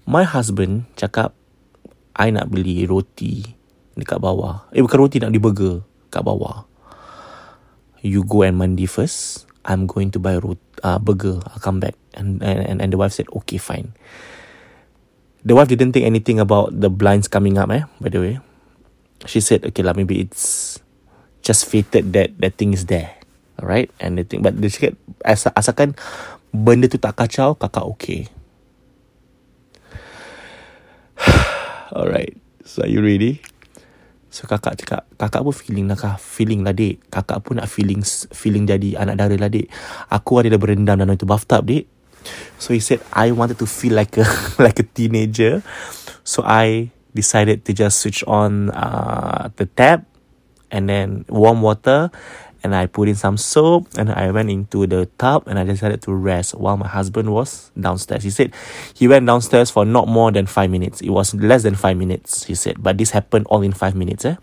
my 0.08 0.24
husband 0.24 0.88
cakap, 0.96 1.36
I 2.16 2.32
nak 2.32 2.48
beli 2.48 2.88
roti 2.88 3.44
dekat 4.00 4.24
bawah. 4.24 4.72
Eh 4.72 4.80
bukan 4.80 4.96
roti 4.96 5.20
nak 5.20 5.36
beli 5.36 5.44
burger 5.44 5.76
kat 6.08 6.24
bawah 6.24 6.64
you 8.06 8.22
go 8.22 8.46
and 8.46 8.62
mandi 8.62 8.86
first. 8.86 9.50
I'm 9.66 9.90
going 9.90 10.14
to 10.14 10.22
buy 10.22 10.38
a 10.38 10.40
root, 10.40 10.62
uh, 10.86 11.02
burger. 11.02 11.42
I'll 11.42 11.60
come 11.60 11.82
back. 11.82 11.98
And, 12.14 12.42
and, 12.46 12.78
and 12.82 12.94
the 12.94 12.98
wife 12.98 13.14
said, 13.18 13.26
okay, 13.34 13.58
fine. 13.58 13.98
The 15.44 15.58
wife 15.58 15.68
didn't 15.68 15.94
think 15.94 16.06
anything 16.06 16.40
about 16.40 16.80
the 16.80 16.90
blinds 16.90 17.28
coming 17.28 17.58
up, 17.58 17.72
eh, 17.72 17.82
by 18.00 18.10
the 18.10 18.20
way. 18.22 18.40
She 19.26 19.42
said, 19.42 19.66
okay 19.66 19.82
lah, 19.82 19.94
maybe 19.98 20.22
it's 20.22 20.78
just 21.42 21.66
fated 21.66 22.14
that 22.14 22.38
that 22.38 22.62
thing 22.62 22.74
is 22.74 22.86
there. 22.86 23.18
Alright? 23.58 23.90
And 23.98 24.22
the 24.22 24.24
thing, 24.24 24.46
but 24.46 24.62
dia 24.62 24.70
cakap, 24.70 24.94
as, 25.26 25.50
asalkan 25.58 25.98
benda 26.54 26.86
tu 26.86 27.02
tak 27.02 27.18
kacau, 27.18 27.58
kakak 27.58 27.86
okay. 27.98 28.22
Alright. 31.98 32.38
So 32.66 32.86
are 32.86 32.90
you 32.90 33.02
ready? 33.02 33.42
So 34.36 34.52
kakak 34.52 34.76
cakap 34.84 35.08
Kakak 35.16 35.48
pun 35.48 35.56
feeling 35.56 35.88
lah 35.88 35.96
kah 35.96 36.20
Feeling 36.20 36.68
lah 36.68 36.76
dek. 36.76 37.08
Kakak 37.08 37.40
pun 37.48 37.64
nak 37.64 37.72
feeling 37.72 38.04
Feeling 38.36 38.68
jadi 38.68 39.00
anak 39.00 39.16
dara 39.16 39.36
lah 39.40 39.48
dek. 39.48 39.72
Aku 40.12 40.44
ada 40.44 40.52
dah 40.52 40.60
berendam 40.60 41.00
dalam 41.00 41.16
itu 41.16 41.24
bathtub 41.24 41.64
dek. 41.64 41.88
So 42.60 42.76
he 42.76 42.84
said 42.84 43.00
I 43.16 43.32
wanted 43.32 43.56
to 43.64 43.68
feel 43.70 43.96
like 43.96 44.20
a 44.20 44.28
Like 44.64 44.84
a 44.84 44.86
teenager. 44.86 45.64
So 46.28 46.44
I 46.44 46.92
Decided 47.16 47.64
to 47.64 47.72
just 47.72 48.04
switch 48.04 48.28
on 48.28 48.76
uh, 48.76 49.48
The 49.56 49.72
tap 49.72 50.04
And 50.68 50.92
then 50.92 51.24
Warm 51.32 51.64
water 51.64 52.12
and 52.66 52.74
I 52.74 52.90
put 52.90 53.08
in 53.08 53.14
some 53.14 53.38
soap 53.38 53.94
and 53.94 54.10
I 54.10 54.34
went 54.34 54.50
into 54.50 54.90
the 54.90 55.06
tub 55.22 55.46
and 55.46 55.62
I 55.62 55.64
decided 55.64 56.02
to 56.10 56.12
rest 56.12 56.58
while 56.58 56.76
my 56.76 56.88
husband 56.90 57.30
was 57.30 57.70
downstairs. 57.80 58.26
He 58.26 58.34
said 58.34 58.58
he 58.98 59.08
went 59.08 59.30
downstairs 59.30 59.70
for 59.70 59.86
not 59.86 60.10
more 60.10 60.34
than 60.34 60.50
five 60.50 60.74
minutes. 60.74 61.00
It 61.00 61.14
was 61.14 61.38
less 61.38 61.62
than 61.62 61.76
five 61.78 61.96
minutes, 61.96 62.50
he 62.50 62.56
said, 62.58 62.82
but 62.82 62.98
this 62.98 63.12
happened 63.12 63.46
all 63.54 63.62
in 63.62 63.72
five 63.72 63.94
minutes. 63.94 64.26
Eh? 64.26 64.36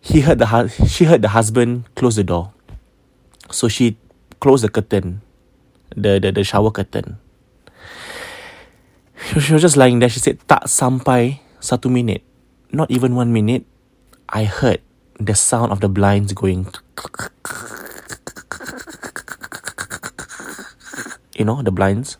He 0.00 0.24
heard 0.24 0.40
the 0.40 0.48
hu- 0.48 0.72
she 0.88 1.04
heard 1.04 1.20
the 1.20 1.36
husband 1.36 1.84
close 1.94 2.16
the 2.16 2.24
door. 2.24 2.56
So 3.52 3.68
she 3.68 4.00
closed 4.40 4.64
the 4.64 4.72
curtain, 4.72 5.20
the, 5.94 6.18
the, 6.18 6.32
the 6.32 6.42
shower 6.42 6.70
curtain. 6.70 7.18
She 9.36 9.52
was 9.52 9.60
just 9.60 9.76
lying 9.76 9.98
there. 9.98 10.08
She 10.08 10.24
said, 10.24 10.40
tak 10.48 10.64
sampai 10.72 11.44
satu 11.60 11.92
minute, 11.92 12.24
not 12.72 12.88
even 12.90 13.12
one 13.12 13.28
minute, 13.28 13.68
I 14.24 14.48
heard 14.48 14.80
the 15.18 15.34
sound 15.34 15.72
of 15.72 15.80
the 15.80 15.88
blinds 15.88 16.32
going 16.32 16.66
you 21.34 21.44
know 21.44 21.60
the 21.62 21.72
blinds 21.72 22.16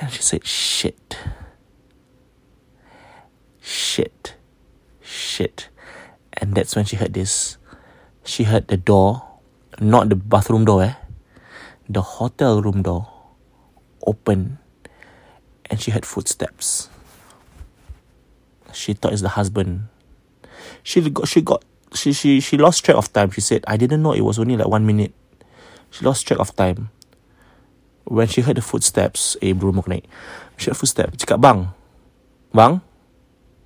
and 0.00 0.10
she 0.10 0.22
said 0.22 0.44
shit 0.46 1.18
shit 3.60 4.34
shit 5.02 5.68
and 6.32 6.54
that's 6.54 6.74
when 6.74 6.84
she 6.84 6.96
heard 6.96 7.12
this 7.12 7.58
she 8.24 8.44
heard 8.44 8.66
the 8.68 8.76
door 8.76 9.22
not 9.80 10.08
the 10.08 10.16
bathroom 10.16 10.64
door 10.64 10.82
eh 10.82 10.94
the 11.88 12.00
hotel 12.00 12.62
room 12.62 12.80
door 12.80 13.06
open 14.06 14.58
and 15.68 15.80
she 15.80 15.90
heard 15.90 16.06
footsteps 16.06 16.88
she 18.72 18.94
thought 18.94 19.12
it's 19.12 19.22
the 19.22 19.36
husband 19.36 19.88
she 20.84 21.00
got 21.10 21.26
she 21.26 21.40
got 21.40 21.64
she 21.94 22.12
she 22.12 22.38
she 22.38 22.56
lost 22.56 22.84
track 22.84 22.96
of 22.96 23.12
time. 23.12 23.30
She 23.30 23.40
said, 23.40 23.64
I 23.66 23.76
didn't 23.76 24.02
know 24.02 24.12
it 24.12 24.20
was 24.20 24.38
only 24.38 24.56
like 24.56 24.68
one 24.68 24.86
minute. 24.86 25.12
She 25.90 26.04
lost 26.04 26.28
track 26.28 26.38
of 26.38 26.54
time. 26.54 26.90
When 28.04 28.28
she 28.28 28.42
heard 28.42 28.56
the 28.56 28.62
footsteps, 28.62 29.36
eh 29.40 29.52
bro 29.52 29.72
naik. 29.72 30.04
She 30.58 30.70
heard 30.70 30.76
footsteps. 30.76 31.24
Cakap, 31.24 31.40
bang. 31.40 31.68
Bang. 32.52 32.82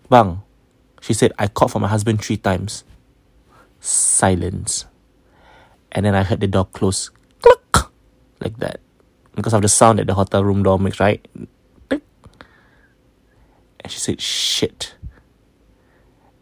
Bang. 0.09 0.43
She 1.01 1.13
said, 1.13 1.33
I 1.39 1.49
called 1.49 1.73
for 1.73 1.81
my 1.81 1.89
husband 1.89 2.23
three 2.23 2.37
times. 2.37 2.85
Silence. 3.81 4.87
And 5.91 6.07
then 6.07 6.15
I 6.15 6.23
heard 6.23 6.41
the 6.41 6.47
door 6.47 6.67
close. 6.67 7.11
Click. 7.43 7.91
Like 8.41 8.59
that. 8.59 8.81
Because 9.35 9.55
of 9.55 9.63
the 9.63 9.69
sound 9.69 9.99
that 9.99 10.07
the 10.07 10.15
hotel 10.15 10.45
room 10.45 10.63
door 10.63 10.79
makes, 10.79 11.01
right? 11.01 11.27
And 11.91 12.01
she 13.89 13.99
said, 13.99 14.21
shit. 14.21 14.95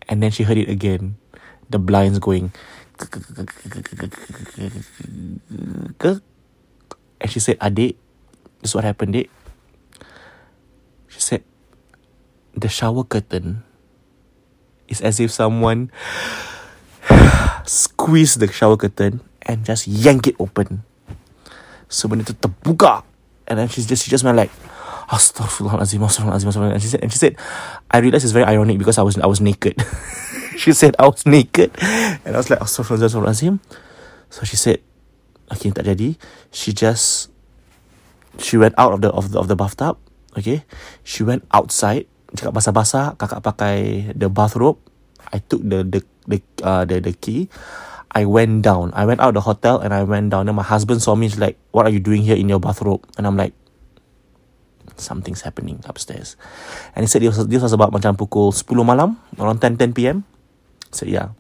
And 0.09 0.23
then 0.23 0.31
she 0.31 0.43
heard 0.45 0.59
it 0.59 0.69
again. 0.69 1.17
The 1.71 1.79
blinds 1.79 2.19
going. 2.19 2.53
And 7.21 7.29
she 7.29 7.41
said, 7.41 7.59
Adik, 7.59 7.97
this 8.61 8.71
is 8.71 8.75
what 8.75 8.85
happened, 8.85 9.15
Dik. 9.15 9.31
She 11.09 11.21
said, 11.21 11.43
the 12.57 12.69
shower 12.69 13.05
curtain 13.05 13.63
is 14.89 15.01
as 15.01 15.21
if 15.21 15.31
someone 15.31 15.91
squeezed 17.67 18.41
the 18.41 18.49
shower 18.49 18.77
curtain 18.77 19.21
and 19.43 19.65
just 19.65 19.87
yank 19.87 20.27
it 20.27 20.37
open. 20.39 20.83
So 21.89 22.09
benda 22.09 22.25
tu 22.25 22.35
terbuka. 22.35 23.05
And 23.47 23.59
then 23.59 23.69
she's 23.69 23.87
just 23.87 24.05
she 24.05 24.11
just 24.11 24.25
went 24.25 24.37
like 24.37 24.51
Astaghfirullahalazim, 25.09 26.03
Astaghfirullahalazim, 26.03 26.51
Astaghfirullahalazim. 26.51 26.75
And 26.75 26.83
she 26.83 26.89
said 26.89 27.01
and 27.03 27.13
she 27.13 27.19
said, 27.19 27.37
I 27.91 27.99
realized 27.99 28.25
it's 28.25 28.33
very 28.33 28.47
ironic 28.47 28.79
because 28.79 28.99
I 28.99 29.03
was 29.03 29.19
I 29.19 29.27
was 29.27 29.41
naked. 29.41 29.79
she 30.57 30.73
said 30.73 30.97
I 30.99 31.07
was 31.07 31.27
naked. 31.27 31.71
And 31.81 32.35
I 32.35 32.39
was 32.39 32.51
like, 32.51 32.59
Astaghfirullahalazim. 32.61 33.61
So 34.31 34.45
she 34.45 34.57
said, 34.57 34.83
Okay, 35.47 35.71
tak 35.71 35.87
jadi. 35.87 36.19
She 36.51 36.75
just 36.75 37.31
she 38.43 38.59
went 38.59 38.75
out 38.77 38.91
of 38.93 39.01
the 39.01 39.11
of 39.15 39.31
the 39.31 39.39
of 39.39 39.47
the 39.47 39.55
bathtub. 39.55 39.95
Okay. 40.35 40.67
She 41.07 41.23
went 41.23 41.47
outside. 41.55 42.11
Cakap 42.35 42.53
basah-basah, 42.53 43.15
kakak 43.17 43.41
pakai 43.41 44.11
the 44.13 44.27
bathrobe. 44.27 44.83
I 45.31 45.39
took 45.39 45.63
the 45.63 45.87
the 45.87 46.03
the 46.27 46.39
uh, 46.67 46.83
the, 46.83 46.99
the 46.99 47.15
key. 47.15 47.47
I 48.11 48.27
went 48.27 48.67
down. 48.67 48.91
I 48.99 49.07
went 49.07 49.23
out 49.23 49.39
the 49.39 49.45
hotel 49.45 49.79
and 49.79 49.95
I 49.95 50.03
went 50.03 50.35
down. 50.35 50.51
And 50.51 50.57
my 50.59 50.67
husband 50.67 51.01
saw 51.01 51.15
me. 51.15 51.31
He's 51.31 51.39
like, 51.39 51.55
"What 51.71 51.87
are 51.87 51.95
you 51.95 52.03
doing 52.03 52.27
here 52.27 52.37
in 52.37 52.51
your 52.51 52.59
bathrobe?" 52.59 53.07
And 53.15 53.25
I'm 53.25 53.39
like, 53.39 53.55
"Something's 54.99 55.43
happening 55.43 55.81
upstairs." 55.87 56.37
And 56.95 57.05
he 57.05 57.09
said 57.09 57.23
this 57.23 57.37
was, 57.37 57.47
this 57.47 57.63
was 57.63 57.73
about 57.73 57.93
macam 57.93 58.17
pukul 58.17 58.53
10 58.53 58.81
malam, 58.83 59.21
around 59.39 59.61
10 59.61 59.77
10 59.77 59.93
p.m. 59.93 60.25
So 60.93 61.05
"Yeah." 61.05 61.37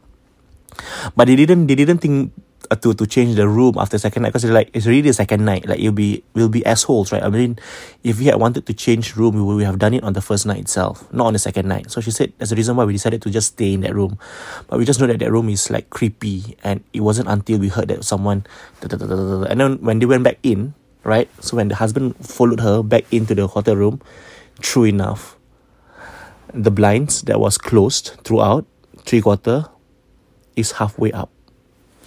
But 1.16 1.28
they 1.28 1.36
didn't. 1.36 1.66
They 1.66 1.74
didn't 1.74 1.98
think 1.98 2.32
uh, 2.70 2.76
to 2.76 2.94
to 2.94 3.06
change 3.06 3.36
the 3.36 3.46
room 3.46 3.78
after 3.78 3.98
second 3.98 4.22
night 4.22 4.30
because 4.34 4.44
it's 4.44 4.52
like 4.52 4.70
it's 4.74 4.86
already 4.86 5.06
the 5.06 5.14
second 5.14 5.44
night. 5.44 5.66
Like 5.68 5.78
you'll 5.78 5.96
be 5.96 6.24
will 6.34 6.48
be 6.48 6.64
assholes, 6.66 7.12
right? 7.12 7.22
I 7.22 7.28
mean, 7.30 7.58
if 8.02 8.18
we 8.18 8.26
had 8.26 8.36
wanted 8.36 8.66
to 8.66 8.74
change 8.74 9.14
room, 9.16 9.36
we 9.36 9.42
would 9.42 9.64
have 9.64 9.78
done 9.78 9.94
it 9.94 10.02
on 10.02 10.12
the 10.12 10.20
first 10.20 10.46
night 10.46 10.58
itself, 10.58 11.06
not 11.12 11.26
on 11.26 11.32
the 11.32 11.42
second 11.42 11.68
night. 11.68 11.90
So 11.90 12.00
she 12.00 12.10
said 12.10 12.32
that's 12.38 12.50
the 12.50 12.56
reason 12.56 12.76
why 12.76 12.84
we 12.84 12.92
decided 12.92 13.22
to 13.22 13.30
just 13.30 13.54
stay 13.54 13.72
in 13.72 13.80
that 13.82 13.94
room. 13.94 14.18
But 14.66 14.78
we 14.78 14.84
just 14.84 15.00
know 15.00 15.06
that 15.06 15.18
that 15.18 15.30
room 15.30 15.48
is 15.48 15.70
like 15.70 15.90
creepy, 15.90 16.56
and 16.64 16.82
it 16.92 17.00
wasn't 17.00 17.28
until 17.28 17.58
we 17.58 17.68
heard 17.68 17.88
that 17.88 18.04
someone, 18.04 18.44
and 18.82 19.60
then 19.60 19.78
when 19.80 19.98
they 19.98 20.06
went 20.06 20.24
back 20.24 20.38
in, 20.42 20.74
right? 21.06 21.30
So 21.38 21.56
when 21.56 21.70
the 21.70 21.78
husband 21.78 22.18
followed 22.18 22.60
her 22.60 22.82
back 22.82 23.06
into 23.14 23.34
the 23.34 23.46
hotel 23.46 23.78
room, 23.78 24.02
true 24.58 24.84
enough, 24.84 25.38
the 26.52 26.70
blinds 26.70 27.22
that 27.30 27.38
was 27.38 27.56
closed 27.56 28.18
throughout 28.26 28.66
three 29.06 29.22
quarter 29.22 29.70
is 30.58 30.82
halfway 30.82 31.12
up. 31.12 31.30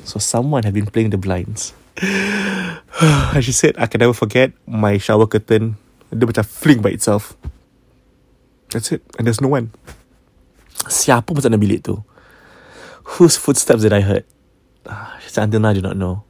So 0.03 0.19
someone 0.19 0.63
had 0.63 0.73
been 0.73 0.87
playing 0.87 1.11
the 1.11 1.17
blinds. 1.17 1.73
and 2.01 3.43
she 3.43 3.51
said, 3.51 3.75
I 3.77 3.87
can 3.87 3.99
never 3.99 4.13
forget 4.13 4.51
my 4.67 4.97
shower 4.99 5.27
curtain. 5.27 5.79
Dia 6.11 6.27
macam 6.27 6.43
fling 6.43 6.81
by 6.83 6.91
itself. 6.91 7.37
That's 8.69 8.91
it. 8.91 9.01
And 9.17 9.25
there's 9.25 9.39
no 9.39 9.47
one. 9.47 9.71
Siapa 10.89 11.31
masuk 11.31 11.47
dalam 11.47 11.61
bilik 11.61 11.85
tu? 11.85 12.01
Whose 13.17 13.37
footsteps 13.37 13.85
did 13.85 13.93
I 13.93 14.01
heard? 14.01 14.25
Ah, 14.89 15.17
she 15.21 15.29
said, 15.29 15.49
until 15.49 15.61
now 15.61 15.71
I 15.71 15.77
do 15.77 15.85
not 15.85 15.97
know. 15.97 16.28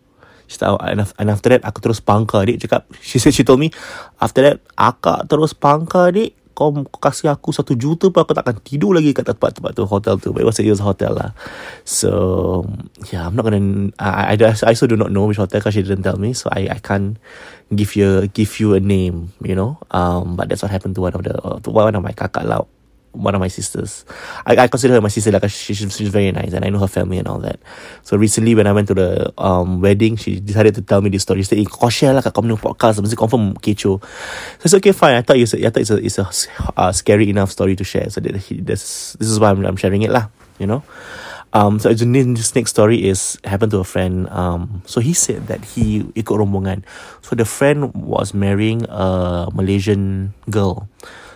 She 0.49 0.57
said, 0.57 0.73
and 0.81 1.29
after 1.29 1.53
that, 1.53 1.61
aku 1.61 1.77
terus 1.77 2.01
pangka, 2.01 2.41
adik. 2.41 2.57
Cakap, 2.65 2.89
she 3.05 3.21
said, 3.21 3.37
she 3.37 3.45
told 3.45 3.61
me, 3.61 3.69
after 4.17 4.41
that, 4.41 4.57
akak 4.73 5.29
terus 5.29 5.53
pangka, 5.53 6.09
adik. 6.09 6.33
Kau 6.57 6.75
kasih 6.99 7.31
aku 7.31 7.55
satu 7.55 7.71
juta 7.71 8.11
pun 8.11 8.19
aku 8.19 8.35
takkan 8.35 8.59
tidur 8.59 8.91
lagi 8.91 9.15
kat 9.15 9.23
tempat-tempat 9.31 9.71
tu 9.71 9.87
hotel 9.87 10.19
tu. 10.19 10.35
But 10.35 10.43
it 10.43 10.49
was, 10.49 10.59
a 10.59 10.83
hotel 10.83 11.15
lah. 11.15 11.31
So 11.87 12.67
yeah 13.15 13.23
I'm 13.23 13.31
not 13.31 13.47
gonna 13.47 13.95
I, 13.95 14.35
I, 14.35 14.51
I 14.51 14.75
also 14.75 14.83
do 14.83 14.99
not 14.99 15.07
know 15.07 15.23
which 15.23 15.39
hotel 15.39 15.63
because 15.63 15.71
she 15.71 15.87
didn't 15.87 16.03
tell 16.03 16.19
me. 16.19 16.35
So 16.35 16.51
I, 16.51 16.67
I 16.67 16.83
can't 16.83 17.15
give 17.71 17.95
you 17.95 18.27
give 18.35 18.59
you 18.59 18.75
a 18.75 18.83
name 18.83 19.31
you 19.39 19.55
know? 19.55 19.79
Um, 19.87 20.35
but 20.35 20.51
that's 20.51 20.59
what 20.59 20.75
happened 20.75 20.99
to 20.99 21.01
one 21.07 21.15
of 21.15 21.23
the 21.23 21.39
to 21.63 21.69
one 21.71 21.95
of 21.95 22.03
my 22.03 22.11
kakak 22.11 22.43
lah 22.43 22.67
one 23.11 23.35
of 23.35 23.41
my 23.41 23.47
sisters. 23.47 24.05
I, 24.45 24.55
I 24.55 24.67
consider 24.67 24.93
her 24.93 25.01
my 25.01 25.09
sister 25.09 25.31
like 25.31 25.49
she, 25.49 25.73
she's, 25.73 25.95
she's 25.95 26.09
very 26.09 26.31
nice 26.31 26.53
and 26.53 26.63
I 26.63 26.69
know 26.69 26.79
her 26.79 26.87
family 26.87 27.17
and 27.17 27.27
all 27.27 27.39
that. 27.39 27.59
So 28.03 28.17
recently 28.17 28.55
when 28.55 28.67
I 28.67 28.71
went 28.71 28.87
to 28.89 28.93
the 28.93 29.33
um 29.37 29.81
wedding, 29.81 30.15
she 30.15 30.39
decided 30.39 30.75
to 30.75 30.81
tell 30.81 31.01
me 31.01 31.09
this 31.09 31.23
story. 31.23 31.41
She 31.41 31.55
said, 31.55 31.69
kau 31.69 31.89
share 31.89 32.13
lah 32.13 32.21
kat 32.21 32.33
kau 32.33 32.41
podcast. 32.41 33.01
Mesti 33.01 33.17
confirm 33.17 33.55
kecoh. 33.55 34.01
So 34.01 34.63
it's 34.63 34.73
okay, 34.73 34.91
fine. 34.91 35.15
I 35.15 35.21
thought, 35.21 35.37
it's 35.37 35.53
a, 35.53 35.65
I 35.65 35.69
thought 35.69 35.81
it's 35.81 35.91
a, 35.91 35.97
it's 35.97 36.19
a 36.19 36.29
uh, 36.77 36.91
scary 36.91 37.29
enough 37.29 37.51
story 37.51 37.75
to 37.75 37.83
share. 37.83 38.09
So 38.09 38.21
that 38.21 38.35
he, 38.35 38.61
this, 38.61 39.13
this 39.19 39.27
is 39.29 39.39
why 39.39 39.49
I'm, 39.51 39.65
I'm 39.65 39.77
sharing 39.77 40.01
it 40.03 40.11
lah, 40.11 40.29
you 40.57 40.67
know. 40.67 40.83
Um, 41.51 41.79
so 41.79 41.91
this 41.91 42.55
next 42.55 42.69
story 42.69 43.07
is 43.09 43.39
happened 43.43 43.71
to 43.71 43.79
a 43.79 43.83
friend. 43.83 44.29
Um, 44.29 44.83
so 44.85 45.01
he 45.01 45.13
said 45.13 45.47
that 45.47 45.65
he 45.65 46.03
ikut 46.13 46.37
rombongan. 46.37 46.83
So 47.21 47.35
the 47.35 47.45
friend 47.45 47.93
was 47.95 48.33
marrying 48.33 48.85
a 48.89 49.49
Malaysian 49.53 50.33
girl. 50.49 50.87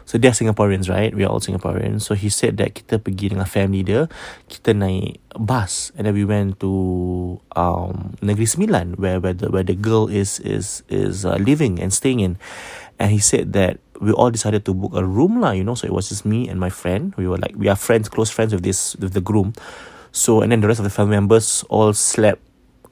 So 0.05 0.17
they're 0.17 0.35
Singaporeans, 0.35 0.89
right? 0.89 1.15
We 1.15 1.23
are 1.23 1.31
all 1.31 1.39
Singaporeans. 1.39 2.03
So 2.03 2.15
he 2.15 2.27
said 2.27 2.57
that 2.57 2.75
kita 2.75 2.99
pergi 2.99 3.31
dengan 3.31 3.47
family 3.47 3.87
dia, 3.87 4.11
kita 4.51 4.75
naik 4.75 5.23
bus 5.33 5.95
and 5.97 6.05
then 6.05 6.13
we 6.13 6.27
went 6.27 6.59
to 6.61 7.39
um 7.57 8.13
Negeri 8.21 8.45
Sembilan 8.45 8.99
where 9.01 9.17
where 9.17 9.33
the 9.33 9.49
where 9.49 9.65
the 9.65 9.73
girl 9.73 10.05
is 10.11 10.37
is 10.43 10.83
is 10.91 11.25
uh, 11.25 11.39
living 11.39 11.79
and 11.79 11.95
staying 11.95 12.19
in. 12.19 12.35
And 12.99 13.09
he 13.09 13.19
said 13.19 13.55
that 13.57 13.81
we 14.03 14.11
all 14.11 14.29
decided 14.29 14.67
to 14.67 14.73
book 14.75 14.93
a 14.93 15.01
room 15.01 15.39
lah, 15.39 15.55
you 15.55 15.63
know. 15.63 15.75
So 15.75 15.87
it 15.87 15.95
was 15.95 16.11
just 16.11 16.27
me 16.27 16.51
and 16.51 16.59
my 16.59 16.69
friend. 16.69 17.15
We 17.15 17.25
were 17.25 17.39
like 17.39 17.55
we 17.55 17.71
are 17.71 17.79
friends, 17.79 18.11
close 18.11 18.29
friends 18.29 18.53
with 18.53 18.67
this 18.67 18.99
with 18.99 19.15
the 19.15 19.23
groom. 19.23 19.55
So 20.11 20.43
and 20.43 20.51
then 20.51 20.61
the 20.61 20.69
rest 20.69 20.83
of 20.83 20.85
the 20.85 20.93
family 20.93 21.17
members 21.17 21.63
all 21.71 21.95
slept 21.95 22.43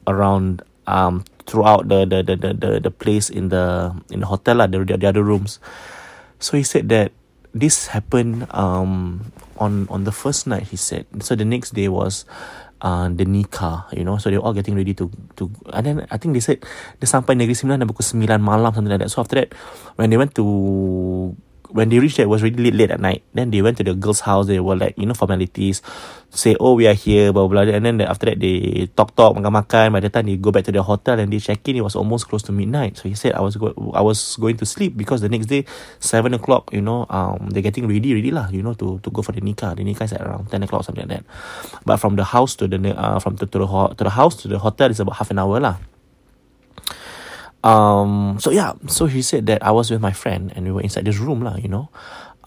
around 0.07 0.63
um 0.87 1.27
throughout 1.45 1.91
the 1.91 2.07
the 2.07 2.23
the 2.23 2.35
the 2.39 2.51
the, 2.55 2.69
the 2.89 2.93
place 2.93 3.29
in 3.29 3.49
the 3.51 3.93
in 4.09 4.23
the 4.23 4.29
hotel 4.29 4.63
lah, 4.63 4.67
the, 4.71 4.81
the, 4.81 4.97
the 4.97 5.07
other 5.11 5.21
rooms. 5.21 5.59
So 6.41 6.57
he 6.57 6.65
said 6.65 6.89
that 6.89 7.13
this 7.53 7.93
happened 7.93 8.49
um 8.51 9.29
on 9.61 9.85
on 9.93 10.03
the 10.03 10.11
first 10.11 10.49
night 10.49 10.73
he 10.73 10.77
said. 10.77 11.05
So 11.21 11.37
the 11.37 11.45
next 11.45 11.77
day 11.77 11.87
was 11.87 12.25
uh, 12.81 13.07
the 13.13 13.29
nikah, 13.29 13.85
you 13.93 14.03
know. 14.03 14.17
So 14.17 14.33
they 14.33 14.41
were 14.41 14.45
all 14.49 14.57
getting 14.57 14.73
ready 14.73 14.97
to 14.97 15.05
to 15.37 15.53
and 15.69 15.85
then 15.85 15.95
I 16.09 16.17
think 16.17 16.33
they 16.33 16.43
said 16.43 16.65
dia 16.97 17.07
sampai 17.07 17.37
Negeri 17.37 17.53
Sembilan 17.53 17.85
dah 17.85 17.87
pukul 17.87 18.03
9 18.03 18.25
malam 18.41 18.73
something 18.73 18.89
like 18.89 19.05
that. 19.05 19.13
So 19.13 19.21
after 19.21 19.37
that 19.37 19.53
when 19.95 20.09
they 20.09 20.17
went 20.17 20.33
to 20.35 20.45
when 21.73 21.89
they 21.89 21.99
reached 21.99 22.17
there, 22.17 22.25
it 22.25 22.29
was 22.29 22.43
really 22.43 22.71
late, 22.71 22.75
late 22.75 22.91
at 22.91 22.99
night. 22.99 23.23
Then 23.33 23.51
they 23.51 23.61
went 23.61 23.77
to 23.77 23.83
the 23.83 23.93
girl's 23.93 24.21
house. 24.21 24.47
They 24.47 24.59
were 24.59 24.75
like, 24.75 24.97
you 24.97 25.05
know, 25.05 25.13
formalities. 25.13 25.81
Say, 26.29 26.55
oh, 26.59 26.75
we 26.75 26.87
are 26.87 26.93
here, 26.93 27.33
blah, 27.33 27.47
blah, 27.47 27.65
blah. 27.65 27.73
And 27.73 27.85
then 27.85 28.01
after 28.01 28.27
that, 28.27 28.39
they 28.39 28.87
talk, 28.95 29.15
talk, 29.15 29.35
makan, 29.35 29.51
makan. 29.51 29.91
By 29.93 29.99
the 29.99 30.09
time 30.09 30.25
they 30.27 30.37
go 30.37 30.51
back 30.51 30.63
to 30.65 30.71
the 30.71 30.83
hotel 30.83 31.19
and 31.19 31.31
they 31.31 31.39
check 31.39 31.67
in, 31.67 31.75
it 31.77 31.81
was 31.81 31.95
almost 31.95 32.27
close 32.29 32.43
to 32.43 32.51
midnight. 32.51 32.97
So 32.97 33.09
he 33.09 33.15
said, 33.15 33.33
I 33.33 33.41
was 33.41 33.55
go- 33.55 33.91
I 33.93 34.01
was 34.01 34.37
going 34.37 34.57
to 34.57 34.65
sleep 34.65 34.95
because 34.95 35.21
the 35.21 35.29
next 35.29 35.47
day, 35.47 35.65
7 35.99 36.33
o'clock, 36.33 36.71
you 36.71 36.81
know, 36.81 37.05
um, 37.09 37.49
they're 37.51 37.63
getting 37.63 37.87
ready, 37.87 38.13
ready 38.13 38.31
lah, 38.31 38.47
you 38.49 38.63
know, 38.63 38.73
to, 38.75 38.99
to 39.03 39.09
go 39.09 39.21
for 39.21 39.31
the 39.31 39.41
nikah. 39.41 39.75
The 39.75 39.83
nikah 39.83 40.03
is 40.03 40.13
at 40.13 40.21
around 40.21 40.49
10 40.51 40.63
o'clock, 40.63 40.83
something 40.85 41.07
like 41.07 41.19
that. 41.19 41.25
But 41.85 41.97
from 41.97 42.15
the 42.15 42.23
house 42.23 42.55
to 42.57 42.67
the, 42.67 42.79
uh, 42.95 43.19
from 43.19 43.35
the, 43.35 43.45
to 43.45 43.59
the, 43.59 43.67
ho- 43.67 43.93
to 43.93 44.03
the 44.03 44.11
house 44.11 44.35
to 44.43 44.47
the 44.47 44.59
hotel 44.59 44.89
is 44.89 44.99
about 44.99 45.17
half 45.17 45.31
an 45.31 45.39
hour 45.39 45.59
lah. 45.59 45.75
Um, 47.63 48.37
so 48.39 48.49
yeah, 48.49 48.73
so 48.87 49.05
he 49.05 49.21
said 49.21 49.45
that 49.45 49.61
I 49.61 49.71
was 49.71 49.91
with 49.91 50.01
my 50.01 50.11
friend 50.11 50.51
and 50.55 50.65
we 50.65 50.71
were 50.71 50.81
inside 50.81 51.05
this 51.05 51.17
room 51.17 51.41
lah, 51.43 51.57
you 51.57 51.69
know. 51.69 51.89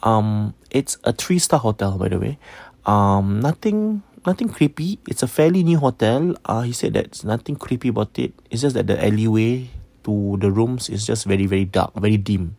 Um, 0.03 0.55
it's 0.71 0.99
a 1.05 1.13
three 1.13 1.39
star 1.39 1.61
hotel, 1.61 1.97
by 1.97 2.09
the 2.09 2.19
way. 2.19 2.39
Um, 2.85 3.41
nothing, 3.41 4.03
nothing 4.27 4.49
creepy. 4.49 4.99
It's 5.09 5.23
a 5.23 5.29
fairly 5.29 5.63
new 5.63 5.79
hotel. 5.79 6.35
Uh, 6.45 6.63
he 6.63 6.73
said 6.73 6.95
that 6.95 7.25
nothing 7.25 7.57
creepy 7.57 7.89
about 7.89 8.19
it. 8.19 8.35
It's 8.51 8.63
just 8.63 8.75
that 8.75 8.87
the 8.87 8.99
alleyway 8.99 9.71
to 10.05 10.37
the 10.41 10.51
rooms 10.51 10.91
is 10.91 11.07
just 11.07 11.25
very, 11.25 11.47
very 11.47 11.65
dark, 11.65 11.95
very 11.97 12.19
dim. 12.19 12.57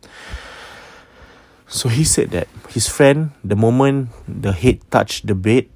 So 1.67 1.89
he 1.89 2.03
said 2.03 2.31
that 2.31 2.47
his 2.69 2.88
friend, 2.88 3.31
the 3.43 3.55
moment 3.55 4.09
the 4.27 4.53
head 4.53 4.79
touched 4.89 5.27
the 5.27 5.35
bed, 5.35 5.67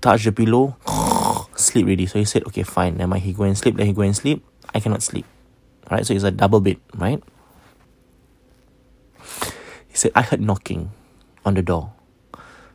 touched 0.00 0.24
the 0.24 0.32
pillow, 0.32 0.76
sleep 1.56 1.86
ready. 1.86 2.06
So 2.06 2.18
he 2.18 2.24
said, 2.24 2.44
okay, 2.48 2.62
fine, 2.62 2.96
never 2.96 3.08
mind. 3.08 3.24
He 3.24 3.32
go 3.32 3.44
and 3.44 3.56
sleep. 3.56 3.76
Then 3.76 3.86
he 3.86 3.92
go 3.92 4.02
and 4.02 4.16
sleep. 4.16 4.44
I 4.72 4.80
cannot 4.80 5.02
sleep. 5.02 5.26
Right, 5.90 6.06
so 6.06 6.14
it's 6.14 6.22
a 6.22 6.30
double 6.30 6.60
bed, 6.60 6.78
right? 6.94 7.20
He 9.88 9.96
said, 9.98 10.12
I 10.14 10.22
heard 10.22 10.40
knocking 10.40 10.92
on 11.44 11.54
the 11.54 11.62
door. 11.62 11.92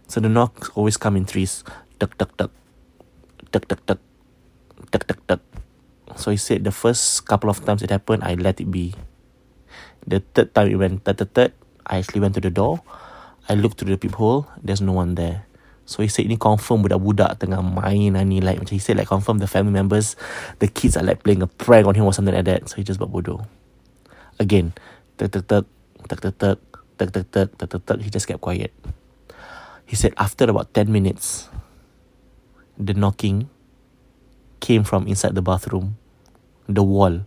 So 0.08 0.20
the 0.20 0.28
knocks 0.28 0.70
always 0.76 0.98
come 0.98 1.16
in 1.16 1.26
threes. 1.26 1.64
Tuck, 1.98 2.18
tuck, 2.18 2.36
tuck. 2.36 2.52
Tuck, 3.52 3.68
tuck, 3.68 3.86
tuck. 3.86 4.00
Tuck, 4.92 5.08
tuck, 5.08 5.28
tuck. 5.28 5.42
So 6.18 6.32
he 6.32 6.38
said 6.38 6.64
the 6.64 6.72
first 6.72 7.26
couple 7.26 7.50
of 7.50 7.64
times 7.64 7.82
it 7.82 7.90
happened, 7.90 8.24
I 8.24 8.36
let 8.36 8.60
it 8.60 8.70
be. 8.70 8.94
The 10.06 10.20
third 10.20 10.54
time 10.54 10.70
it 10.70 10.76
went 10.76 11.04
third, 11.06 11.18
third, 11.34 11.54
I 11.88 11.98
actually 12.00 12.20
went 12.20 12.36
to 12.36 12.42
the 12.42 12.52
door. 12.52 12.84
I 13.48 13.56
looked 13.56 13.80
through 13.80 13.92
the 13.92 13.98
peephole. 13.98 14.48
There's 14.62 14.82
no 14.82 14.92
one 14.92 15.16
there. 15.16 15.46
So 15.86 16.02
he 16.02 16.10
said 16.10 16.26
ini 16.26 16.38
confirm 16.42 16.82
budak-budak 16.82 17.38
tengah 17.38 17.62
main 17.62 18.18
ni 18.26 18.42
like 18.42 18.58
macam 18.58 18.74
he 18.74 18.82
said 18.82 18.98
like 18.98 19.06
confirm 19.06 19.38
the 19.38 19.46
family 19.46 19.70
members 19.70 20.18
the 20.58 20.66
kids 20.66 20.98
are 20.98 21.06
like 21.06 21.22
playing 21.22 21.46
a 21.46 21.50
prank 21.50 21.86
on 21.86 21.94
him 21.94 22.10
or 22.10 22.14
something 22.14 22.34
like 22.34 22.50
that. 22.50 22.66
So 22.70 22.82
he 22.82 22.84
just 22.84 22.98
buat 22.98 23.14
bodoh. 23.14 23.46
Again, 24.42 24.74
tek 25.22 25.30
tek 25.30 25.46
tek 25.46 25.64
tek 26.10 26.20
tek 26.20 26.34
tek 26.36 26.58
tek 26.98 27.10
tek 27.14 27.26
tek 27.32 27.48
tek 27.54 27.70
tek 27.70 27.82
tek 27.86 27.98
he 28.02 28.10
just 28.10 28.26
kept 28.26 28.42
quiet. 28.42 28.74
He 29.86 29.96
said 29.96 30.14
after 30.18 30.50
about 30.50 30.74
10 30.74 30.92
minutes, 30.92 31.48
the 32.78 32.94
knocking 32.94 33.50
came 34.60 34.84
from 34.84 35.06
inside 35.08 35.36
the 35.36 35.46
bathroom, 35.46 35.98
the 36.68 36.82
wall. 36.82 37.22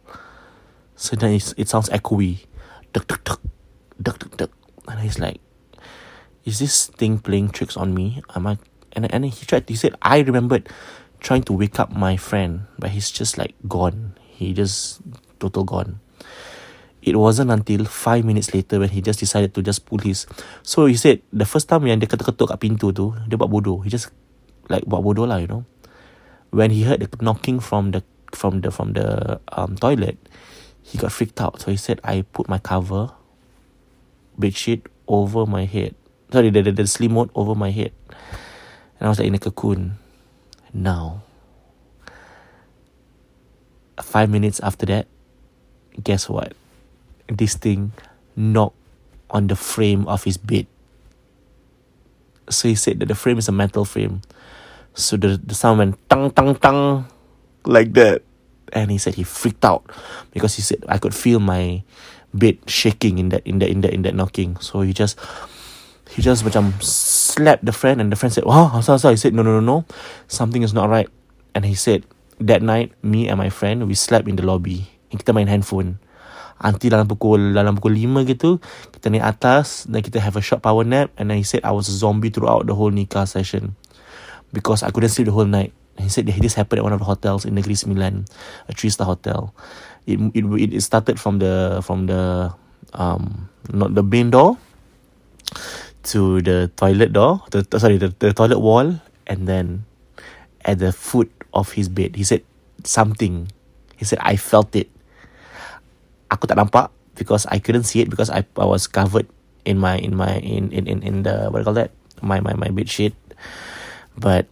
So 0.98 1.14
then 1.14 1.38
it 1.38 1.68
sounds 1.68 1.88
echoey. 1.90 2.44
Duck, 2.92 3.06
duck, 3.06 3.22
duck, 3.22 3.40
duck, 4.02 4.18
duck, 4.18 4.36
duck. 4.36 4.50
And 4.88 5.00
he's 5.00 5.18
like, 5.22 5.38
is 6.48 6.64
this 6.64 6.88
thing 6.88 7.20
playing 7.20 7.52
tricks 7.52 7.76
on 7.76 7.92
me? 7.92 8.24
Am 8.32 8.48
I? 8.48 8.56
And, 8.96 9.04
and 9.12 9.28
he 9.28 9.44
tried, 9.44 9.68
he 9.68 9.76
said, 9.76 9.92
I 10.00 10.24
remembered 10.24 10.72
trying 11.20 11.44
to 11.44 11.52
wake 11.52 11.76
up 11.76 11.92
my 11.92 12.16
friend, 12.16 12.64
but 12.80 12.96
he's 12.96 13.12
just 13.12 13.36
like 13.36 13.52
gone. 13.68 14.16
He 14.32 14.56
just 14.56 15.04
total 15.38 15.68
gone. 15.68 16.00
It 17.04 17.20
wasn't 17.20 17.52
until 17.52 17.84
five 17.84 18.24
minutes 18.24 18.54
later 18.56 18.80
when 18.80 18.88
he 18.88 19.04
just 19.04 19.20
decided 19.20 19.52
to 19.54 19.62
just 19.62 19.84
pull 19.84 19.98
his. 19.98 20.26
So 20.64 20.86
he 20.88 20.96
said 20.96 21.20
the 21.32 21.44
first 21.44 21.68
time 21.68 21.84
yang 21.84 22.00
dia 22.00 22.08
ketuk-ketuk 22.08 22.48
kat 22.48 22.58
pintu 22.64 22.96
tu, 22.96 23.12
dia 23.28 23.36
buat 23.36 23.52
bodoh. 23.52 23.84
He 23.84 23.92
just 23.92 24.08
like 24.72 24.88
buat 24.88 25.04
bodoh 25.04 25.28
lah, 25.28 25.36
you 25.36 25.52
know. 25.52 25.68
When 26.48 26.72
he 26.72 26.88
heard 26.88 27.04
the 27.04 27.12
knocking 27.20 27.60
from 27.60 27.92
the 27.92 28.00
from 28.32 28.64
the 28.64 28.72
from 28.72 28.96
the 28.96 29.36
um, 29.52 29.76
toilet, 29.76 30.16
he 30.80 30.96
got 30.96 31.12
freaked 31.12 31.44
out. 31.44 31.60
So 31.60 31.68
he 31.68 31.76
said, 31.76 32.00
I 32.00 32.24
put 32.24 32.48
my 32.48 32.58
cover, 32.58 33.12
bed 34.40 34.56
sheet 34.56 34.88
over 35.04 35.44
my 35.44 35.68
head. 35.68 35.92
Sorry, 36.30 36.50
the, 36.50 36.62
the, 36.62 36.72
the 36.72 37.08
mode 37.08 37.30
over 37.34 37.54
my 37.54 37.70
head. 37.70 37.92
And 39.00 39.06
I 39.06 39.08
was 39.08 39.18
like 39.18 39.28
in 39.28 39.34
a 39.34 39.38
cocoon. 39.38 39.98
Now, 40.74 41.22
five 44.02 44.28
minutes 44.28 44.60
after 44.60 44.86
that, 44.86 45.06
guess 46.02 46.28
what? 46.28 46.52
this 47.28 47.54
thing 47.54 47.92
knocked 48.36 48.76
on 49.30 49.46
the 49.46 49.56
frame 49.56 50.08
of 50.08 50.24
his 50.24 50.36
bed. 50.36 50.66
So 52.48 52.68
he 52.68 52.74
said 52.74 53.00
that 53.00 53.06
the 53.06 53.14
frame 53.14 53.38
is 53.38 53.48
a 53.48 53.52
metal 53.52 53.84
frame. 53.84 54.22
So 54.94 55.16
the, 55.16 55.36
the 55.36 55.54
sound 55.54 55.78
went 55.78 56.08
tang 56.08 56.30
tang 56.32 56.54
tang 56.56 57.04
like 57.64 57.92
that. 57.92 58.22
And 58.72 58.90
he 58.90 58.98
said 58.98 59.14
he 59.14 59.24
freaked 59.24 59.64
out 59.64 59.84
because 60.32 60.56
he 60.56 60.62
said 60.62 60.84
I 60.88 60.98
could 60.98 61.14
feel 61.14 61.40
my 61.40 61.82
bed 62.34 62.58
shaking 62.66 63.18
in 63.18 63.30
that 63.30 63.46
in 63.46 63.60
that 63.60 63.70
in 63.70 63.80
that 63.82 63.92
in 63.92 64.02
that 64.02 64.14
knocking. 64.14 64.56
So 64.60 64.80
he 64.80 64.92
just 64.92 65.18
he 66.14 66.22
just 66.22 66.44
macam 66.44 66.72
slapped 66.80 67.64
the 67.64 67.72
friend 67.72 68.00
and 68.00 68.10
the 68.10 68.16
friend 68.16 68.32
said, 68.32 68.44
Oh, 68.46 68.80
sorry, 68.80 68.98
sorry. 68.98 69.14
He 69.14 69.20
said, 69.20 69.34
No, 69.34 69.42
no, 69.42 69.60
no, 69.60 69.64
no. 69.64 69.76
Something 70.26 70.62
is 70.62 70.72
not 70.72 70.88
right. 70.88 71.08
And 71.54 71.64
he 71.64 71.74
said, 71.74 72.04
that 72.40 72.62
night, 72.62 72.94
me 73.02 73.28
and 73.28 73.38
my 73.38 73.50
friend, 73.50 73.86
we 73.86 73.94
slept 73.94 74.28
in 74.28 74.36
the 74.36 74.46
lobby. 74.46 74.86
Kita 75.10 75.34
main 75.34 75.50
handphone. 75.50 75.98
Until 76.58 76.90
dalam 76.90 77.06
pukul 77.06 77.54
dalam 77.54 77.78
pukul 77.78 77.94
5 77.94 78.34
gitu 78.34 78.58
kita 78.90 79.14
naik 79.14 79.22
atas 79.22 79.86
dan 79.86 80.02
kita 80.02 80.18
have 80.18 80.34
a 80.34 80.42
short 80.42 80.58
power 80.58 80.82
nap 80.82 81.06
and 81.14 81.30
then 81.30 81.38
he 81.38 81.46
said 81.46 81.62
I 81.62 81.70
was 81.70 81.86
a 81.86 81.94
zombie 81.94 82.34
throughout 82.34 82.66
the 82.66 82.74
whole 82.74 82.90
nikah 82.90 83.30
session 83.30 83.78
because 84.50 84.82
I 84.82 84.90
couldn't 84.90 85.14
sleep 85.14 85.30
the 85.30 85.36
whole 85.38 85.46
night 85.46 85.70
he 86.02 86.10
said 86.10 86.26
that 86.26 86.34
this 86.42 86.58
happened 86.58 86.82
at 86.82 86.86
one 86.90 86.90
of 86.90 86.98
the 86.98 87.06
hotels 87.06 87.46
in 87.46 87.54
Negeri 87.54 87.78
Sembilan 87.78 88.26
a 88.66 88.74
three 88.74 88.90
star 88.90 89.06
hotel 89.06 89.54
it, 90.02 90.18
it 90.34 90.42
it 90.74 90.82
started 90.82 91.22
from 91.22 91.38
the 91.38 91.78
from 91.86 92.10
the 92.10 92.50
um 92.98 93.46
not 93.70 93.94
the 93.94 94.02
main 94.02 94.34
door 94.34 94.58
to 96.14 96.40
the 96.40 96.72
toilet 96.76 97.12
door 97.12 97.44
the 97.52 97.64
sorry 97.76 98.00
the, 98.00 98.14
the 98.18 98.32
toilet 98.32 98.58
wall 98.58 99.00
and 99.28 99.44
then 99.44 99.84
at 100.64 100.80
the 100.80 100.92
foot 100.92 101.28
of 101.52 101.72
his 101.72 101.88
bed 101.88 102.16
he 102.16 102.24
said 102.24 102.42
something. 102.84 103.50
He 103.96 104.04
said 104.04 104.18
I 104.22 104.36
felt 104.36 104.74
it. 104.76 104.90
Aku 106.30 106.46
tak 106.46 106.60
nampak 106.60 106.92
because 107.16 107.48
I 107.48 107.58
couldn't 107.58 107.88
see 107.88 108.04
it 108.04 108.10
because 108.10 108.30
I 108.30 108.44
I 108.58 108.66
was 108.68 108.86
covered 108.86 109.26
in 109.64 109.80
my 109.80 109.98
in 109.98 110.14
my 110.14 110.38
in 110.44 110.70
in 110.70 110.86
in, 110.86 111.02
in 111.02 111.14
the 111.24 111.48
what 111.50 111.58
do 111.58 111.62
you 111.64 111.68
call 111.68 111.78
that? 111.78 111.90
My 112.20 112.38
my 112.38 112.54
my 112.54 112.68
bed 112.70 112.88
sheet. 112.88 113.16
But 114.18 114.50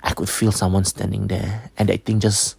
I 0.00 0.16
could 0.16 0.30
feel 0.30 0.54
someone 0.54 0.86
standing 0.86 1.28
there 1.28 1.70
and 1.76 1.90
that 1.90 2.06
thing 2.06 2.22
just 2.22 2.56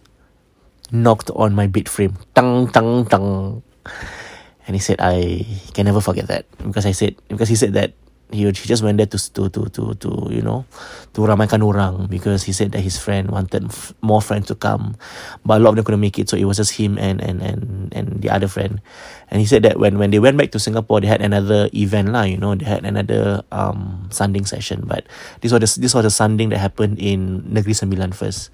knocked 0.92 1.32
on 1.34 1.56
my 1.56 1.66
bed 1.66 1.88
frame. 1.88 2.16
Tang 2.36 2.70
tang 2.70 3.04
tang 3.08 3.62
and 4.66 4.76
he 4.76 4.80
said 4.80 4.96
I 5.00 5.46
can 5.74 5.86
never 5.86 6.00
forget 6.00 6.26
that. 6.28 6.46
Because 6.58 6.86
I 6.86 6.92
said 6.92 7.16
because 7.28 7.48
he 7.48 7.56
said 7.56 7.74
that 7.74 7.94
he, 8.32 8.48
he 8.48 8.66
just 8.66 8.82
went 8.82 8.96
there 8.96 9.06
to, 9.06 9.18
to 9.18 9.48
to 9.50 9.68
to 9.68 9.94
to 9.94 10.10
you 10.32 10.40
know 10.40 10.64
to 11.12 11.20
ramaikan 11.20 11.60
orang 11.60 12.08
because 12.08 12.42
he 12.42 12.52
said 12.52 12.72
that 12.72 12.80
his 12.80 12.96
friend 12.96 13.30
wanted 13.30 13.68
f- 13.68 13.92
more 14.00 14.24
friends 14.24 14.48
to 14.48 14.56
come. 14.56 14.96
But 15.44 15.60
a 15.60 15.62
lot 15.62 15.70
of 15.70 15.76
them 15.76 15.84
couldn't 15.84 16.00
make 16.00 16.18
it 16.18 16.28
so 16.28 16.36
it 16.36 16.48
was 16.48 16.56
just 16.56 16.72
him 16.72 16.96
and 16.96 17.20
and 17.20 17.44
and 17.44 17.92
and 17.92 18.24
the 18.24 18.30
other 18.32 18.48
friend. 18.48 18.80
And 19.30 19.38
he 19.38 19.46
said 19.46 19.62
that 19.62 19.78
when 19.78 20.00
when 20.00 20.10
they 20.10 20.18
went 20.18 20.40
back 20.40 20.50
to 20.56 20.58
Singapore 20.58 21.00
they 21.00 21.12
had 21.12 21.20
another 21.20 21.68
event 21.76 22.10
lah 22.10 22.24
you 22.24 22.40
know 22.40 22.56
they 22.56 22.66
had 22.66 22.84
another 22.88 23.44
um 23.52 24.08
sanding 24.10 24.48
session. 24.48 24.88
But 24.88 25.06
this 25.44 25.52
was 25.52 25.60
the, 25.60 25.70
this 25.80 25.92
was 25.94 26.02
the 26.02 26.10
sanding 26.10 26.48
that 26.50 26.58
happened 26.58 26.98
in 26.98 27.44
Negeri 27.52 27.76
Sembilan 27.76 28.16
first 28.16 28.48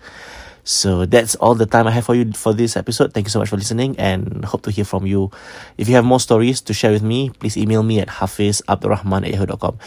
so 0.68 1.08
that's 1.08 1.32
all 1.40 1.56
the 1.56 1.64
time 1.64 1.88
I 1.88 1.96
have 1.96 2.04
for 2.04 2.12
you 2.12 2.28
for 2.36 2.52
this 2.52 2.76
episode. 2.76 3.16
Thank 3.16 3.24
you 3.24 3.32
so 3.32 3.40
much 3.40 3.48
for 3.48 3.56
listening 3.56 3.96
and 3.96 4.44
hope 4.44 4.60
to 4.68 4.70
hear 4.70 4.84
from 4.84 5.08
you. 5.08 5.32
If 5.80 5.88
you 5.88 5.96
have 5.96 6.04
more 6.04 6.20
stories 6.20 6.60
to 6.68 6.76
share 6.76 6.92
with 6.92 7.02
me, 7.02 7.32
please 7.40 7.56
email 7.56 7.82
me 7.82 8.04
at 8.04 8.20
hafizabdurrahman 8.20 9.24
at 9.24 9.32
yahoo.com. 9.32 9.78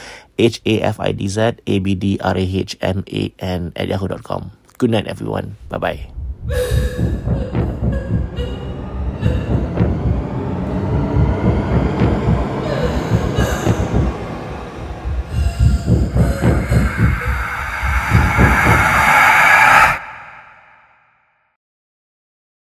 H 0.41 0.59
A 0.65 0.81
F 0.81 0.99
I 0.99 1.11
D 1.11 1.27
Z 1.29 1.61
A 1.67 1.77
B 1.77 1.93
D 1.93 2.17
R 2.17 2.35
A 2.35 2.41
H 2.41 2.81
M 2.81 3.05
A 3.13 3.31
N 3.37 3.73
at 3.75 3.89
yahoo.com. 3.89 4.57
Good 4.79 4.89
night, 4.89 5.05
everyone. 5.05 5.55
Bye 5.69 5.77
bye. 5.77 7.51